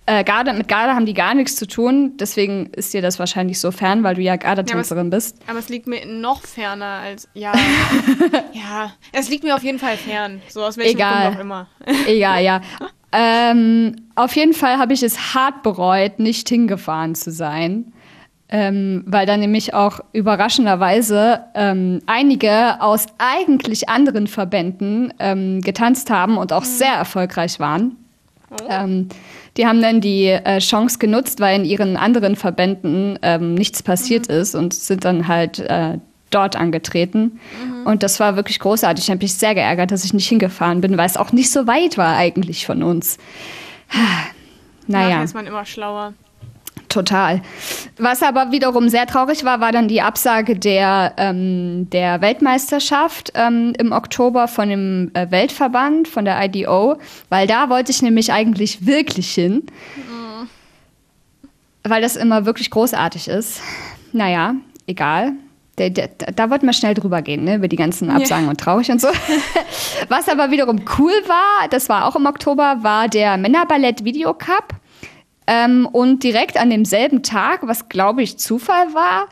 [0.06, 3.58] Äh, Garde, mit Garde haben die gar nichts zu tun, deswegen ist dir das wahrscheinlich
[3.60, 5.38] so fern, weil du ja Gardetänzerin bist.
[5.47, 7.30] Aber es liegt mir noch ferner als.
[7.34, 7.54] Ja.
[8.51, 8.91] ja.
[9.14, 10.41] Es liegt mir auf jeden Fall fern.
[10.49, 11.24] So aus welchem Egal.
[11.28, 11.68] Grund auch immer.
[12.08, 12.62] Egal, ja.
[13.16, 17.93] Ähm, auf jeden Fall habe ich es hart bereut, nicht hingefahren zu sein.
[18.56, 26.38] Ähm, weil da nämlich auch überraschenderweise ähm, einige aus eigentlich anderen Verbänden ähm, getanzt haben
[26.38, 27.97] und auch sehr erfolgreich waren.
[28.70, 29.10] Ähm,
[29.58, 34.28] die haben dann die äh, Chance genutzt, weil in ihren anderen Verbänden ähm, nichts passiert
[34.28, 35.97] ist und sind dann halt äh,
[36.30, 37.39] dort angetreten.
[37.86, 39.06] Und das war wirklich großartig.
[39.06, 41.68] Ich habe mich sehr geärgert, dass ich nicht hingefahren bin, weil es auch nicht so
[41.68, 43.18] weit war eigentlich von uns.
[44.86, 46.12] Naja, ist man immer schlauer.
[46.94, 47.41] Total.
[47.98, 53.74] Was aber wiederum sehr traurig war, war dann die Absage der, ähm, der Weltmeisterschaft ähm,
[53.78, 56.98] im Oktober von dem äh, Weltverband, von der IDO,
[57.30, 59.64] weil da wollte ich nämlich eigentlich wirklich hin,
[61.84, 63.62] weil das immer wirklich großartig ist.
[64.14, 64.56] Naja,
[64.88, 65.34] egal.
[65.80, 68.91] Der, der, da wollten wir schnell drüber gehen, ne, über die ganzen Absagen und traurig
[68.91, 69.08] und so.
[70.08, 74.76] Was aber wiederum cool war, das war auch im Oktober, war der Männerballett Video Cup.
[75.48, 79.28] Ähm, und direkt an demselben Tag, was glaube ich Zufall war,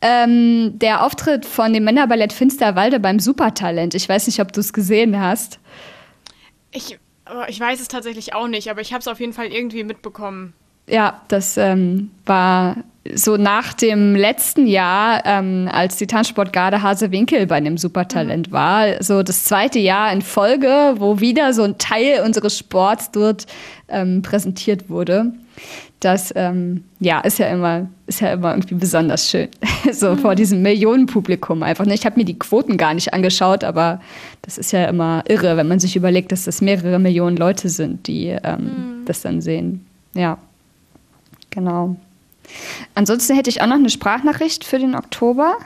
[0.00, 3.94] ähm, der Auftritt von dem Männerballett Finsterwalde beim Supertalent.
[3.94, 5.60] Ich weiß nicht, ob du es gesehen hast.
[6.72, 9.46] Ich, aber ich weiß es tatsächlich auch nicht, aber ich habe es auf jeden Fall
[9.46, 10.54] irgendwie mitbekommen.
[10.88, 12.76] Ja, das ähm, war
[13.14, 19.22] so nach dem letzten Jahr, ähm, als die Tanzsportgarde Hasewinkel bei dem Supertalent war, so
[19.22, 23.46] das zweite Jahr in Folge, wo wieder so ein Teil unseres Sports dort
[23.88, 25.32] ähm, präsentiert wurde.
[26.00, 29.48] Das ähm, ja ist ja immer ist ja immer irgendwie besonders schön,
[29.92, 31.86] so vor diesem Millionenpublikum einfach.
[31.86, 31.94] ne?
[31.94, 34.00] Ich habe mir die Quoten gar nicht angeschaut, aber
[34.42, 38.06] das ist ja immer irre, wenn man sich überlegt, dass das mehrere Millionen Leute sind,
[38.08, 39.86] die ähm, das dann sehen.
[40.14, 40.38] Ja.
[41.50, 41.96] Genau.
[42.94, 45.56] Ansonsten hätte ich auch noch eine Sprachnachricht für den Oktober,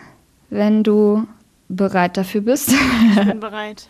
[0.51, 1.27] wenn du
[1.69, 2.71] bereit dafür bist.
[2.71, 3.89] Ich bin bereit.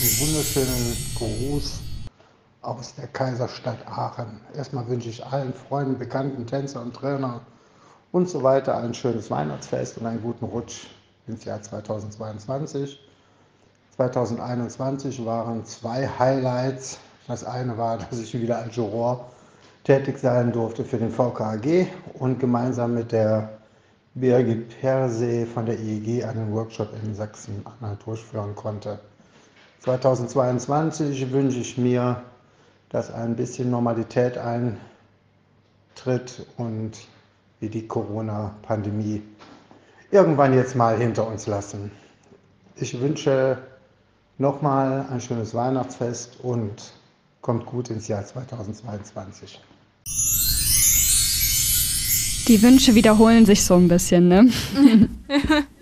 [0.00, 1.81] Einen wunderschönen Gruß
[2.62, 4.40] aus der Kaiserstadt Aachen.
[4.54, 7.40] Erstmal wünsche ich allen Freunden, Bekannten, Tänzer und Trainer
[8.12, 10.86] und so weiter ein schönes Weihnachtsfest und einen guten Rutsch
[11.26, 13.00] ins Jahr 2022.
[13.96, 16.98] 2021 waren zwei Highlights.
[17.26, 19.28] Das eine war, dass ich wieder als Juror
[19.84, 23.58] tätig sein durfte für den VKAG und gemeinsam mit der
[24.14, 29.00] Birgit Persee von der IEG einen Workshop in Sachsen-Anhalt durchführen konnte.
[29.80, 32.22] 2022 wünsche ich mir,
[32.92, 34.76] dass ein bisschen Normalität eintritt
[36.58, 36.92] und
[37.58, 39.22] wir die Corona-Pandemie
[40.10, 41.90] irgendwann jetzt mal hinter uns lassen.
[42.76, 43.58] Ich wünsche
[44.38, 46.92] nochmal ein schönes Weihnachtsfest und
[47.40, 49.60] kommt gut ins Jahr 2022.
[52.48, 54.50] Die Wünsche wiederholen sich so ein bisschen, ne?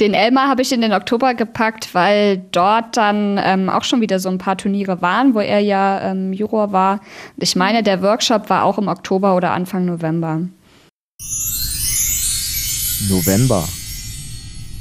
[0.00, 4.18] Den Elmar habe ich in den Oktober gepackt, weil dort dann ähm, auch schon wieder
[4.18, 7.00] so ein paar Turniere waren, wo er ja ähm, Juror war.
[7.36, 10.40] Ich meine, der Workshop war auch im Oktober oder Anfang November.
[13.08, 13.68] November.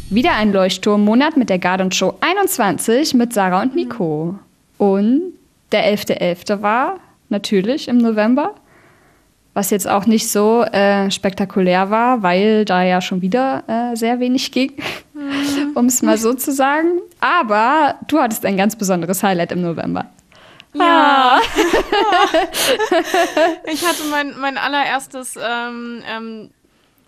[0.09, 4.37] Wieder ein Leuchtturmmonat mit der Garden Show 21 mit Sarah und Nico.
[4.77, 5.33] Und
[5.71, 6.61] der 11.11.
[6.61, 6.99] war
[7.29, 8.55] natürlich im November,
[9.53, 14.19] was jetzt auch nicht so äh, spektakulär war, weil da ja schon wieder äh, sehr
[14.19, 14.73] wenig ging,
[15.75, 16.99] um es mal so zu sagen.
[17.19, 20.09] Aber du hattest ein ganz besonderes Highlight im November.
[20.73, 21.39] Ja.
[23.71, 26.49] ich hatte mein, mein allererstes ähm, ähm,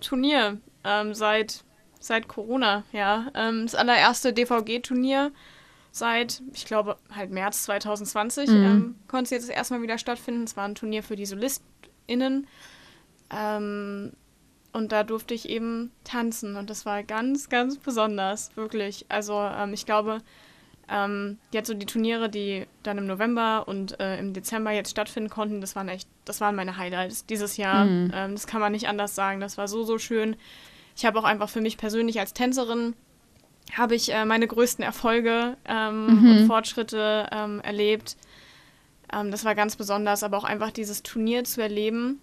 [0.01, 1.63] Turnier ähm, seit,
[1.99, 3.27] seit Corona, ja.
[3.35, 5.31] Ähm, das allererste DVG-Turnier
[5.91, 8.55] seit, ich glaube, halt März 2020 Mhm.
[8.55, 10.43] ähm, konnte es jetzt erstmal wieder stattfinden.
[10.43, 11.25] Es war ein Turnier für die
[12.07, 12.47] SolistInnen.
[13.31, 14.11] Ähm,
[14.71, 19.05] und da durfte ich eben tanzen und das war ganz, ganz besonders, wirklich.
[19.09, 20.19] Also ähm, ich glaube,
[20.89, 25.29] ähm, jetzt so die Turniere, die dann im November und äh, im Dezember jetzt stattfinden
[25.29, 27.85] konnten, das waren echt, das waren meine Highlights dieses Jahr.
[27.85, 28.11] Mhm.
[28.13, 29.39] Ähm, das kann man nicht anders sagen.
[29.39, 30.35] Das war so, so schön.
[30.95, 32.95] Ich habe auch einfach für mich persönlich als Tänzerin
[33.77, 36.31] habe ich äh, meine größten Erfolge ähm, Mhm.
[36.31, 38.17] und Fortschritte ähm, erlebt.
[39.13, 42.21] Ähm, das war ganz besonders, aber auch einfach dieses Turnier zu erleben.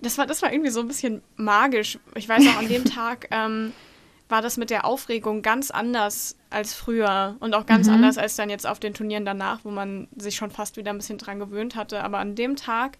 [0.00, 1.98] das war, das war irgendwie so ein bisschen magisch.
[2.14, 3.72] Ich weiß auch, an dem Tag ähm,
[4.28, 7.94] war das mit der Aufregung ganz anders als früher und auch ganz mhm.
[7.94, 10.98] anders als dann jetzt auf den Turnieren danach, wo man sich schon fast wieder ein
[10.98, 12.02] bisschen dran gewöhnt hatte.
[12.02, 12.98] Aber an dem Tag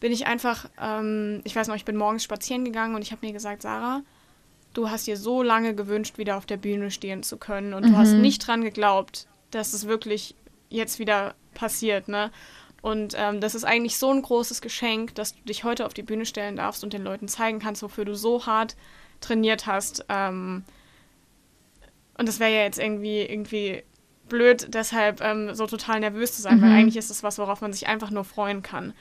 [0.00, 3.24] bin ich einfach, ähm, ich weiß noch, ich bin morgens spazieren gegangen und ich habe
[3.24, 4.02] mir gesagt, Sarah,
[4.74, 7.92] du hast dir so lange gewünscht, wieder auf der Bühne stehen zu können und mhm.
[7.92, 8.20] du hast mhm.
[8.20, 10.34] nicht dran geglaubt, dass es wirklich
[10.68, 12.30] jetzt wieder passiert, ne?
[12.82, 16.02] Und ähm, das ist eigentlich so ein großes Geschenk, dass du dich heute auf die
[16.02, 18.76] Bühne stellen darfst und den Leuten zeigen kannst, wofür du so hart
[19.20, 20.04] trainiert hast.
[20.10, 20.64] Ähm,
[22.18, 23.82] und das wäre ja jetzt irgendwie, irgendwie
[24.28, 26.62] blöd, deshalb ähm, so total nervös zu sein, mhm.
[26.62, 28.92] weil eigentlich ist es was, worauf man sich einfach nur freuen kann.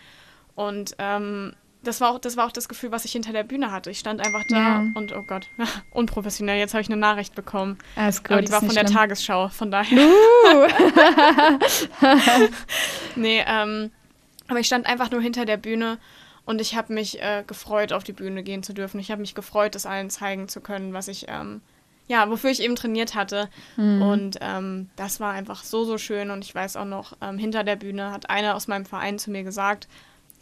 [0.56, 3.71] Und ähm, das war auch das war auch das Gefühl, was ich hinter der Bühne
[3.71, 3.89] hatte.
[3.91, 4.86] Ich stand einfach da ja.
[4.95, 5.47] und oh Gott,
[5.91, 6.57] unprofessionell.
[6.57, 7.77] Jetzt habe ich eine Nachricht bekommen.
[7.95, 8.93] Alles gut, Aber die war von der schlimm.
[8.93, 9.97] Tagesschau, von daher.
[9.97, 10.67] Uh.
[13.15, 13.91] nee, ähm,
[14.47, 15.97] aber ich stand einfach nur hinter der Bühne
[16.45, 18.99] und ich habe mich äh, gefreut, auf die Bühne gehen zu dürfen.
[18.99, 21.61] Ich habe mich gefreut, das allen zeigen zu können, was ich ähm,
[22.07, 23.49] ja, wofür ich eben trainiert hatte.
[23.77, 24.01] Mhm.
[24.01, 26.31] Und ähm, das war einfach so, so schön.
[26.31, 29.31] Und ich weiß auch noch, ähm, hinter der Bühne hat einer aus meinem Verein zu
[29.31, 29.88] mir gesagt,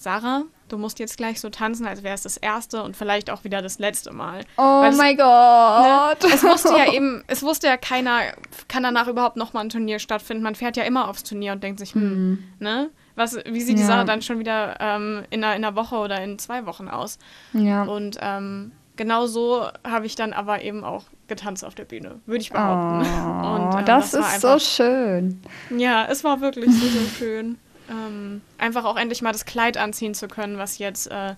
[0.02, 3.43] Sarah, du musst jetzt gleich so tanzen, als wäre es das erste und vielleicht auch
[3.43, 4.41] wieder das letzte Mal.
[4.58, 6.24] Oh mein Gott.
[6.24, 8.22] Ne, es wusste ja eben, es wusste ja keiner,
[8.68, 10.41] kann danach überhaupt nochmal ein Turnier stattfinden.
[10.41, 12.43] Man fährt ja immer aufs Turnier und denkt sich, hm, mhm.
[12.58, 12.89] ne?
[13.16, 13.88] Was, wie sieht die ja.
[13.88, 17.20] Sache dann schon wieder ähm, in, einer, in einer Woche oder in zwei Wochen aus?
[17.54, 17.84] Ja.
[17.84, 22.41] Und ähm, genau so habe ich dann aber eben auch getanzt auf der Bühne, würde
[22.41, 23.08] ich behaupten.
[23.22, 25.41] Oh, und, ähm, das, das ist einfach, so schön.
[25.78, 27.60] Ja, es war wirklich so, so schön
[27.91, 31.35] ähm, einfach auch endlich mal das Kleid anziehen zu können, was jetzt äh,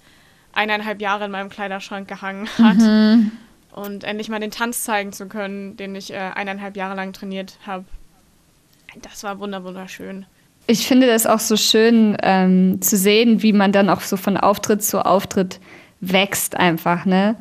[0.54, 2.78] eineinhalb Jahre in meinem Kleiderschrank gehangen hat.
[2.78, 3.32] Mhm.
[3.72, 7.58] Und endlich mal den Tanz zeigen zu können, den ich äh, eineinhalb Jahre lang trainiert
[7.66, 7.86] habe.
[9.02, 10.28] Das war wunderschön.
[10.68, 14.38] Ich finde das auch so schön ähm, zu sehen, wie man dann auch so von
[14.38, 15.60] Auftritt zu Auftritt
[16.00, 17.36] wächst einfach, ne?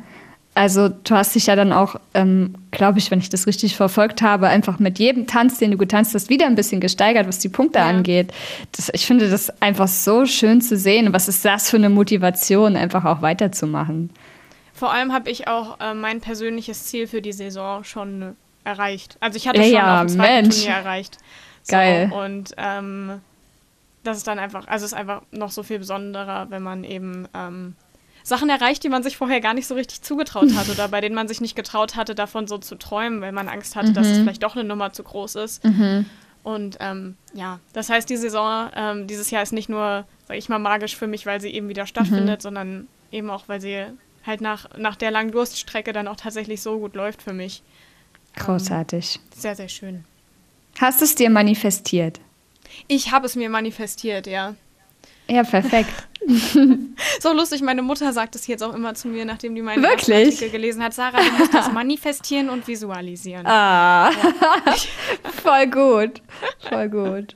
[0.55, 4.21] Also du hast dich ja dann auch, ähm, glaube ich, wenn ich das richtig verfolgt
[4.21, 7.49] habe, einfach mit jedem Tanz, den du getanzt hast, wieder ein bisschen gesteigert, was die
[7.49, 7.87] Punkte ja.
[7.87, 8.31] angeht.
[8.71, 11.11] Das, ich finde das einfach so schön zu sehen.
[11.11, 14.11] Was ist das für eine Motivation, einfach auch weiterzumachen?
[14.73, 19.17] Vor allem habe ich auch äh, mein persönliches Ziel für die Saison schon erreicht.
[19.19, 21.17] Also ich hatte ja, schon ja, auf dem zweiten Turnier erreicht.
[21.63, 22.11] So, Geil.
[22.11, 23.21] Und ähm,
[24.03, 27.27] das ist dann einfach, also es ist einfach noch so viel besonderer, wenn man eben
[27.33, 27.75] ähm,
[28.23, 31.15] Sachen erreicht, die man sich vorher gar nicht so richtig zugetraut hat oder bei denen
[31.15, 33.93] man sich nicht getraut hatte, davon so zu träumen, weil man Angst hatte, mhm.
[33.93, 34.23] dass es mhm.
[34.23, 35.63] vielleicht doch eine Nummer zu groß ist.
[35.63, 36.05] Mhm.
[36.43, 40.49] Und ähm, ja, das heißt, die Saison ähm, dieses Jahr ist nicht nur, sag ich
[40.49, 42.41] mal, magisch für mich, weil sie eben wieder stattfindet, mhm.
[42.41, 43.85] sondern eben auch, weil sie
[44.25, 47.61] halt nach, nach der langen Durststrecke dann auch tatsächlich so gut läuft für mich.
[48.35, 49.19] Großartig.
[49.21, 50.05] Ähm, sehr, sehr schön.
[50.79, 52.19] Hast du es dir manifestiert?
[52.87, 54.55] Ich habe es mir manifestiert, ja.
[55.27, 55.89] Ja, perfekt.
[57.19, 60.49] so lustig, meine Mutter sagt es jetzt auch immer zu mir, nachdem die meinen Artikel
[60.49, 60.93] gelesen hat.
[60.93, 63.45] Sarah, du musst das manifestieren und visualisieren.
[63.45, 64.73] Ah, ja.
[65.43, 66.21] voll gut,
[66.69, 67.35] voll gut.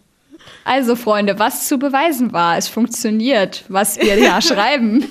[0.63, 5.05] Also Freunde, was zu beweisen war, es funktioniert, was wir ja schreiben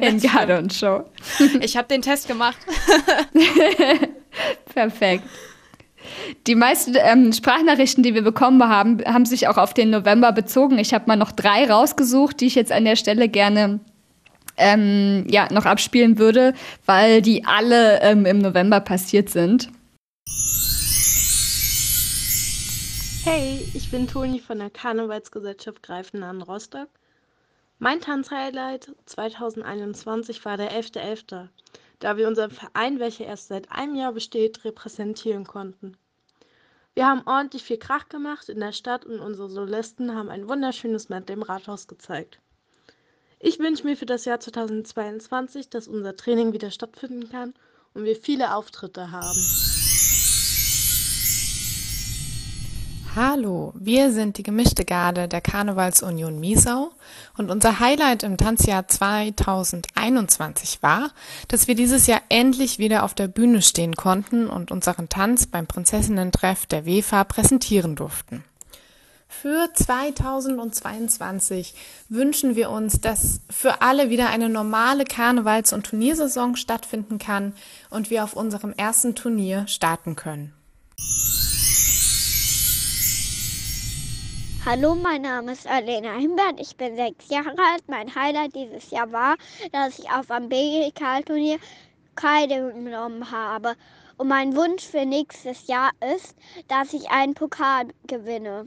[0.00, 1.04] in Garden Show.
[1.60, 2.58] Ich habe den Test gemacht.
[4.72, 5.24] Perfekt.
[6.46, 10.78] Die meisten ähm, Sprachnachrichten, die wir bekommen haben, haben sich auch auf den November bezogen.
[10.78, 13.80] Ich habe mal noch drei rausgesucht, die ich jetzt an der Stelle gerne
[14.56, 16.54] ähm, ja, noch abspielen würde,
[16.86, 19.68] weil die alle ähm, im November passiert sind.
[23.24, 26.88] Hey, ich bin Toni von der Karnevalsgesellschaft Greifenhagen Rostock.
[27.78, 31.48] Mein Tanzhighlight 2021 war der 11.11., .11.,
[32.04, 35.96] da wir unseren Verein, welcher erst seit einem Jahr besteht, repräsentieren konnten.
[36.92, 41.08] Wir haben ordentlich viel Krach gemacht in der Stadt und unsere Solisten haben ein wunderschönes
[41.08, 42.40] Medley im Rathaus gezeigt.
[43.40, 47.54] Ich wünsche mir für das Jahr 2022, dass unser Training wieder stattfinden kann
[47.94, 49.83] und wir viele Auftritte haben.
[53.16, 56.90] Hallo, wir sind die gemischte Garde der Karnevalsunion Miesau
[57.36, 61.12] und unser Highlight im Tanzjahr 2021 war,
[61.46, 65.68] dass wir dieses Jahr endlich wieder auf der Bühne stehen konnten und unseren Tanz beim
[65.68, 68.42] Prinzessinnen-Treff der WEFA präsentieren durften.
[69.28, 71.74] Für 2022
[72.08, 77.54] wünschen wir uns, dass für alle wieder eine normale Karnevals- und Turniersaison stattfinden kann
[77.90, 80.52] und wir auf unserem ersten Turnier starten können.
[84.66, 87.86] Hallo, mein Name ist Alena Himbert, ich bin sechs Jahre alt.
[87.86, 89.36] Mein Highlight dieses Jahr war,
[89.72, 91.58] dass ich auf einem BGK-Turnier
[92.16, 93.74] teilgenommen habe.
[94.16, 96.34] Und mein Wunsch für nächstes Jahr ist,
[96.68, 98.66] dass ich einen Pokal gewinne.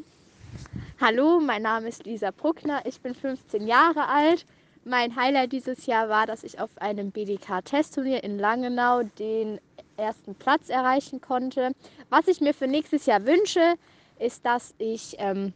[1.01, 4.45] Hallo, mein Name ist Lisa Bruckner, ich bin 15 Jahre alt.
[4.85, 9.59] mein Highlight dieses Jahr war, dass ich auf einem BDK-Testturnier in Langenau den
[9.97, 11.71] ersten Platz erreichen konnte.
[12.11, 13.73] Was ich mir für nächstes Jahr wünsche,
[14.19, 15.53] ist, dass ich ähm,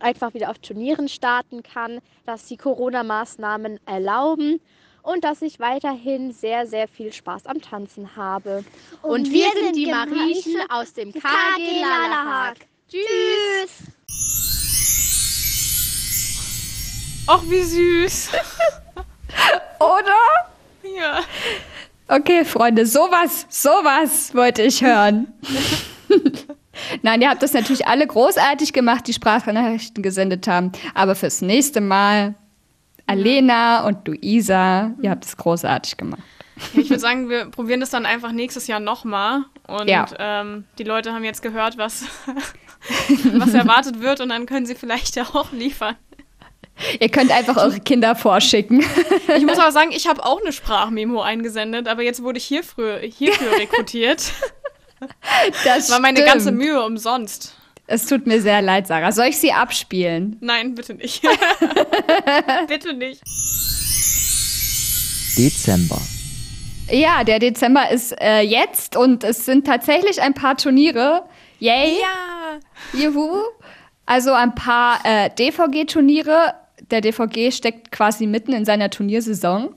[0.00, 4.60] einfach wieder auf Turnieren starten kann, dass die Corona-Maßnahmen erlauben
[5.02, 8.64] und dass ich weiterhin sehr, sehr viel Spaß am Tanzen habe.
[9.02, 12.56] Und, und wir, wir sind die Mariechen aus dem KG Lalahag.
[12.88, 13.88] Tschüss!
[17.26, 18.30] Ach, wie süß.
[19.80, 20.96] Oder?
[20.96, 21.20] Ja.
[22.08, 25.32] Okay, Freunde, sowas, sowas wollte ich hören.
[27.02, 30.72] Nein, ihr habt das natürlich alle großartig gemacht, die Sprachnachrichten gesendet haben.
[30.94, 32.34] Aber fürs nächste Mal,
[33.06, 36.22] Alena und Luisa, ihr habt es großartig gemacht.
[36.74, 39.42] Ja, ich würde sagen, wir probieren das dann einfach nächstes Jahr nochmal.
[39.66, 40.06] Und Ja.
[40.18, 42.04] ähm, die Leute haben jetzt gehört, was,
[43.34, 44.20] was erwartet wird.
[44.20, 45.96] Und dann können sie vielleicht ja auch liefern.
[47.00, 48.84] Ihr könnt einfach eure Kinder vorschicken.
[49.36, 52.98] Ich muss aber sagen, ich habe auch eine Sprachmemo eingesendet, aber jetzt wurde ich hierfür,
[52.98, 54.32] hierfür rekrutiert.
[55.64, 56.32] Das war meine stimmt.
[56.32, 57.54] ganze Mühe umsonst.
[57.86, 59.12] Es tut mir sehr leid, Sarah.
[59.12, 60.36] Soll ich sie abspielen?
[60.40, 61.22] Nein, bitte nicht.
[62.68, 63.22] bitte nicht.
[65.38, 66.00] Dezember.
[66.90, 71.24] Ja, der Dezember ist äh, jetzt und es sind tatsächlich ein paar Turniere.
[71.60, 71.98] Yay!
[72.00, 72.98] Ja!
[72.98, 73.42] Juhu!
[74.06, 76.54] Also ein paar äh, DVG-Turniere.
[76.90, 79.74] Der DVG steckt quasi mitten in seiner Turniersaison.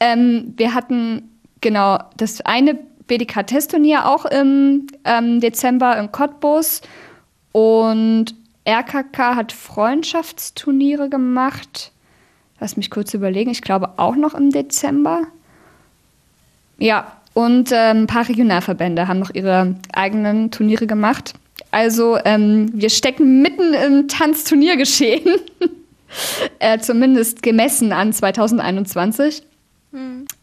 [0.00, 6.82] Ähm, wir hatten genau das eine BDK-Testturnier auch im ähm, Dezember in Cottbus
[7.52, 8.34] und
[8.66, 11.92] RKK hat Freundschaftsturniere gemacht.
[12.60, 13.50] Lass mich kurz überlegen.
[13.50, 15.22] Ich glaube auch noch im Dezember.
[16.78, 21.34] Ja, und ähm, ein paar Regionalverbände haben noch ihre eigenen Turniere gemacht.
[21.70, 25.40] Also ähm, wir stecken mitten im Tanzturniergeschehen.
[26.58, 29.42] äh, zumindest gemessen an 2021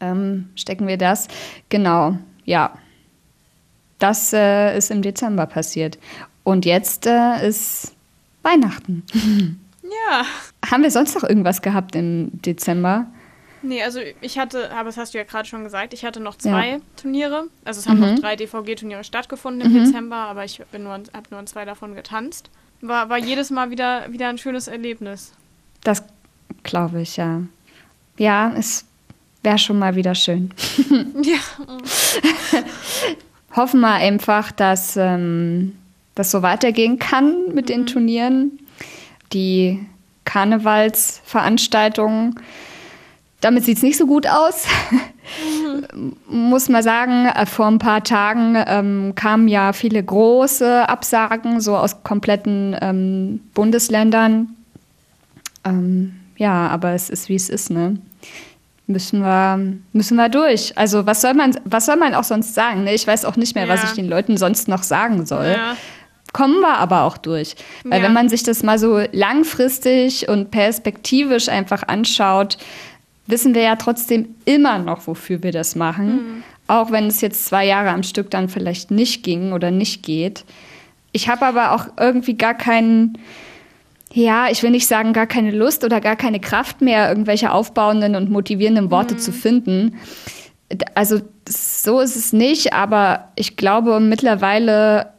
[0.00, 1.28] ähm, stecken wir das.
[1.68, 2.76] Genau, ja.
[3.98, 5.98] Das äh, ist im Dezember passiert.
[6.42, 7.92] Und jetzt äh, ist
[8.42, 9.02] Weihnachten.
[10.10, 10.24] Ja.
[10.70, 13.06] Haben wir sonst noch irgendwas gehabt im Dezember?
[13.62, 16.36] Nee, also ich hatte, aber das hast du ja gerade schon gesagt, ich hatte noch
[16.36, 16.76] zwei Ja.
[16.96, 17.44] Turniere.
[17.64, 18.14] Also es haben Mhm.
[18.14, 19.84] noch drei DVG-Turniere stattgefunden im Mhm.
[19.84, 22.50] Dezember, aber ich bin nur, habe nur an zwei davon getanzt.
[22.80, 25.32] War, war jedes Mal wieder, wieder ein schönes Erlebnis.
[25.84, 26.02] Das
[26.64, 27.42] glaube ich, ja.
[28.18, 28.86] Ja, es
[29.44, 30.50] wäre schon mal wieder schön.
[31.22, 31.38] Ja.
[33.56, 35.72] Hoffen wir einfach, dass ähm,
[36.14, 38.58] das so weitergehen kann mit den Turnieren.
[39.32, 39.84] Die
[40.24, 42.40] Karnevalsveranstaltungen,
[43.40, 44.66] damit sieht es nicht so gut aus.
[46.28, 51.76] Muss man sagen, äh, vor ein paar Tagen ähm, kamen ja viele große Absagen, so
[51.76, 54.54] aus kompletten ähm, Bundesländern.
[55.64, 57.98] Ähm, ja, aber es ist, wie es ist, ne?
[58.86, 59.58] Müssen wir,
[59.92, 60.76] müssen wir durch.
[60.76, 62.84] Also, was soll man, was soll man auch sonst sagen?
[62.84, 62.92] Ne?
[62.94, 63.88] Ich weiß auch nicht mehr, was Ja.
[63.88, 65.46] ich den Leuten sonst noch sagen soll.
[65.56, 65.76] Ja.
[66.34, 67.54] Kommen wir aber auch durch.
[67.84, 68.06] Weil Ja.
[68.06, 72.58] wenn man sich das mal so langfristig und perspektivisch einfach anschaut,
[73.26, 76.06] wissen wir ja trotzdem immer noch, wofür wir das machen.
[76.16, 76.42] Mhm.
[76.66, 80.44] Auch wenn es jetzt zwei Jahre am Stück dann vielleicht nicht ging oder nicht geht.
[81.12, 83.16] Ich habe aber auch irgendwie gar keinen,
[84.14, 88.14] ja, ich will nicht sagen, gar keine Lust oder gar keine Kraft mehr, irgendwelche aufbauenden
[88.14, 89.98] und motivierenden Worte zu finden.
[90.94, 95.12] Also so ist es nicht, aber ich glaube, mittlerweile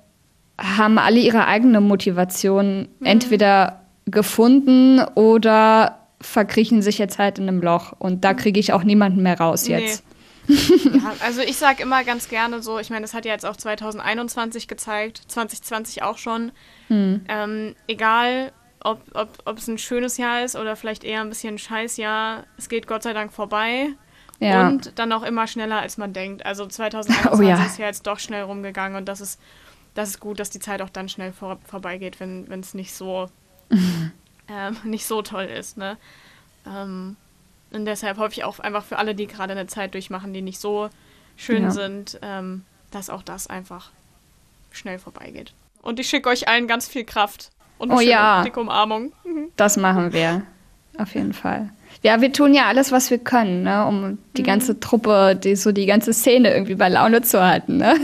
[0.57, 7.91] haben alle ihre eigene Motivation entweder gefunden oder verkriechen sich jetzt halt in einem Loch.
[7.99, 10.05] Und da kriege ich auch niemanden mehr raus jetzt.
[10.47, 13.57] Ja, also ich sage immer ganz gerne so, ich meine, das hat ja jetzt auch
[13.57, 16.53] 2021 gezeigt, 2020 auch schon.
[16.87, 17.25] Hm.
[17.27, 18.53] Ähm, egal,
[18.85, 22.43] ob, ob, ob es ein schönes Jahr ist oder vielleicht eher ein bisschen ein Scheißjahr,
[22.57, 23.89] es geht Gott sei Dank vorbei.
[24.39, 24.67] Ja.
[24.67, 26.45] Und dann auch immer schneller, als man denkt.
[26.45, 27.65] Also 2021 Oh ja.
[27.65, 29.39] ist ja jetzt doch schnell rumgegangen und das ist,
[29.93, 33.29] das ist gut, dass die Zeit auch dann schnell vor, vorbeigeht, wenn es nicht so
[34.49, 35.77] ähm, nicht so toll ist.
[35.77, 35.97] Ne?
[36.67, 37.15] Ähm,
[37.71, 40.59] und deshalb hoffe ich auch einfach für alle, die gerade eine Zeit durchmachen, die nicht
[40.59, 40.89] so
[41.37, 41.71] schön Ja.
[41.71, 43.91] sind, ähm, dass auch das einfach
[44.71, 45.53] schnell vorbeigeht.
[45.81, 48.43] Und ich schicke euch allen ganz viel Kraft und eine Oh ja.
[48.43, 49.11] dicke Umarmung.
[49.23, 49.49] Mhm.
[49.55, 50.43] Das machen wir.
[50.97, 51.69] Auf jeden Fall.
[52.03, 55.71] Ja, wir tun ja alles, was wir können, ne, um die ganze Truppe, die, so
[55.71, 57.77] die ganze Szene irgendwie bei Laune zu halten.
[57.77, 57.95] Ne?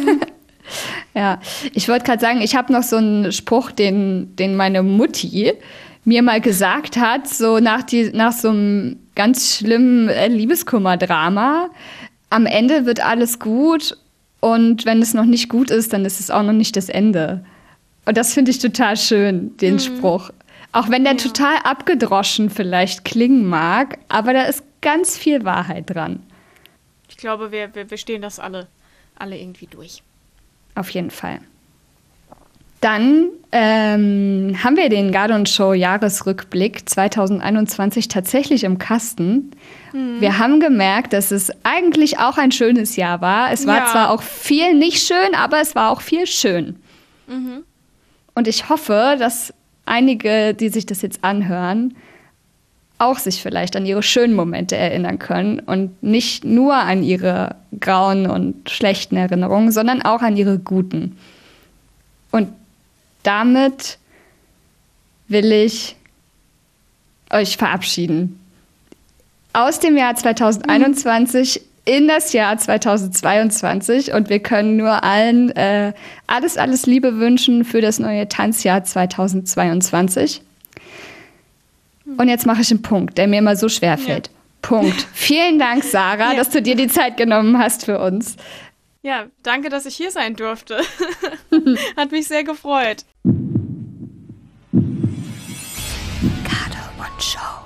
[1.14, 1.40] ja,
[1.74, 5.54] ich wollte gerade sagen, ich habe noch so einen Spruch, den, den meine Mutti
[6.04, 11.70] mir mal gesagt hat, so nach, die, nach so einem ganz schlimmen äh, Liebeskummer-Drama.
[12.30, 13.98] Am Ende wird alles gut
[14.40, 17.46] und wenn es noch nicht gut ist, dann ist es auch noch nicht das Ende.
[18.06, 20.32] Und das finde ich total schön, den Spruch.
[20.72, 26.24] Auch wenn der total abgedroschen vielleicht klingen mag, aber da ist ganz viel Wahrheit dran.
[27.10, 28.68] Ich glaube, wir, wir, wir stehen das alle,
[29.16, 30.02] alle irgendwie durch.
[30.76, 31.40] Auf jeden Fall.
[32.80, 39.52] Dann ähm, haben wir den Gardon Show Jahresrückblick 2021 tatsächlich im Kasten.
[39.94, 40.20] Mhm.
[40.20, 43.52] Wir haben gemerkt, dass es eigentlich auch ein schönes Jahr war.
[43.52, 43.86] Es war ja.
[43.86, 46.78] zwar auch viel nicht schön, aber es war auch viel schön.
[47.28, 47.66] Mhm.
[48.42, 49.54] Und ich hoffe, dass
[49.86, 51.96] einige, die sich das jetzt anhören,
[52.98, 58.26] auch sich vielleicht an ihre schönen Momente erinnern können und nicht nur an ihre grauen
[58.26, 61.20] und schlechten Erinnerungen, sondern auch an ihre guten.
[62.32, 62.52] Und
[63.22, 64.00] damit
[65.28, 65.96] will ich
[67.30, 68.40] euch verabschieden.
[69.54, 75.94] Aus dem Jahr 2021 in das Jahr 2022 und wir können nur allen äh,
[76.28, 80.42] alles, alles Liebe wünschen für das neue Tanzjahr 2022.
[82.18, 84.28] Und jetzt mache ich einen Punkt, der mir immer so schwer fällt.
[84.28, 84.34] Ja.
[84.62, 85.08] Punkt.
[85.14, 86.38] Vielen Dank, Sarah, ja.
[86.38, 88.36] dass du dir die Zeit genommen hast für uns.
[89.02, 90.80] Ja, danke, dass ich hier sein durfte.
[91.98, 93.06] Hat mich sehr gefreut.
[96.44, 97.61] Cardo One Show.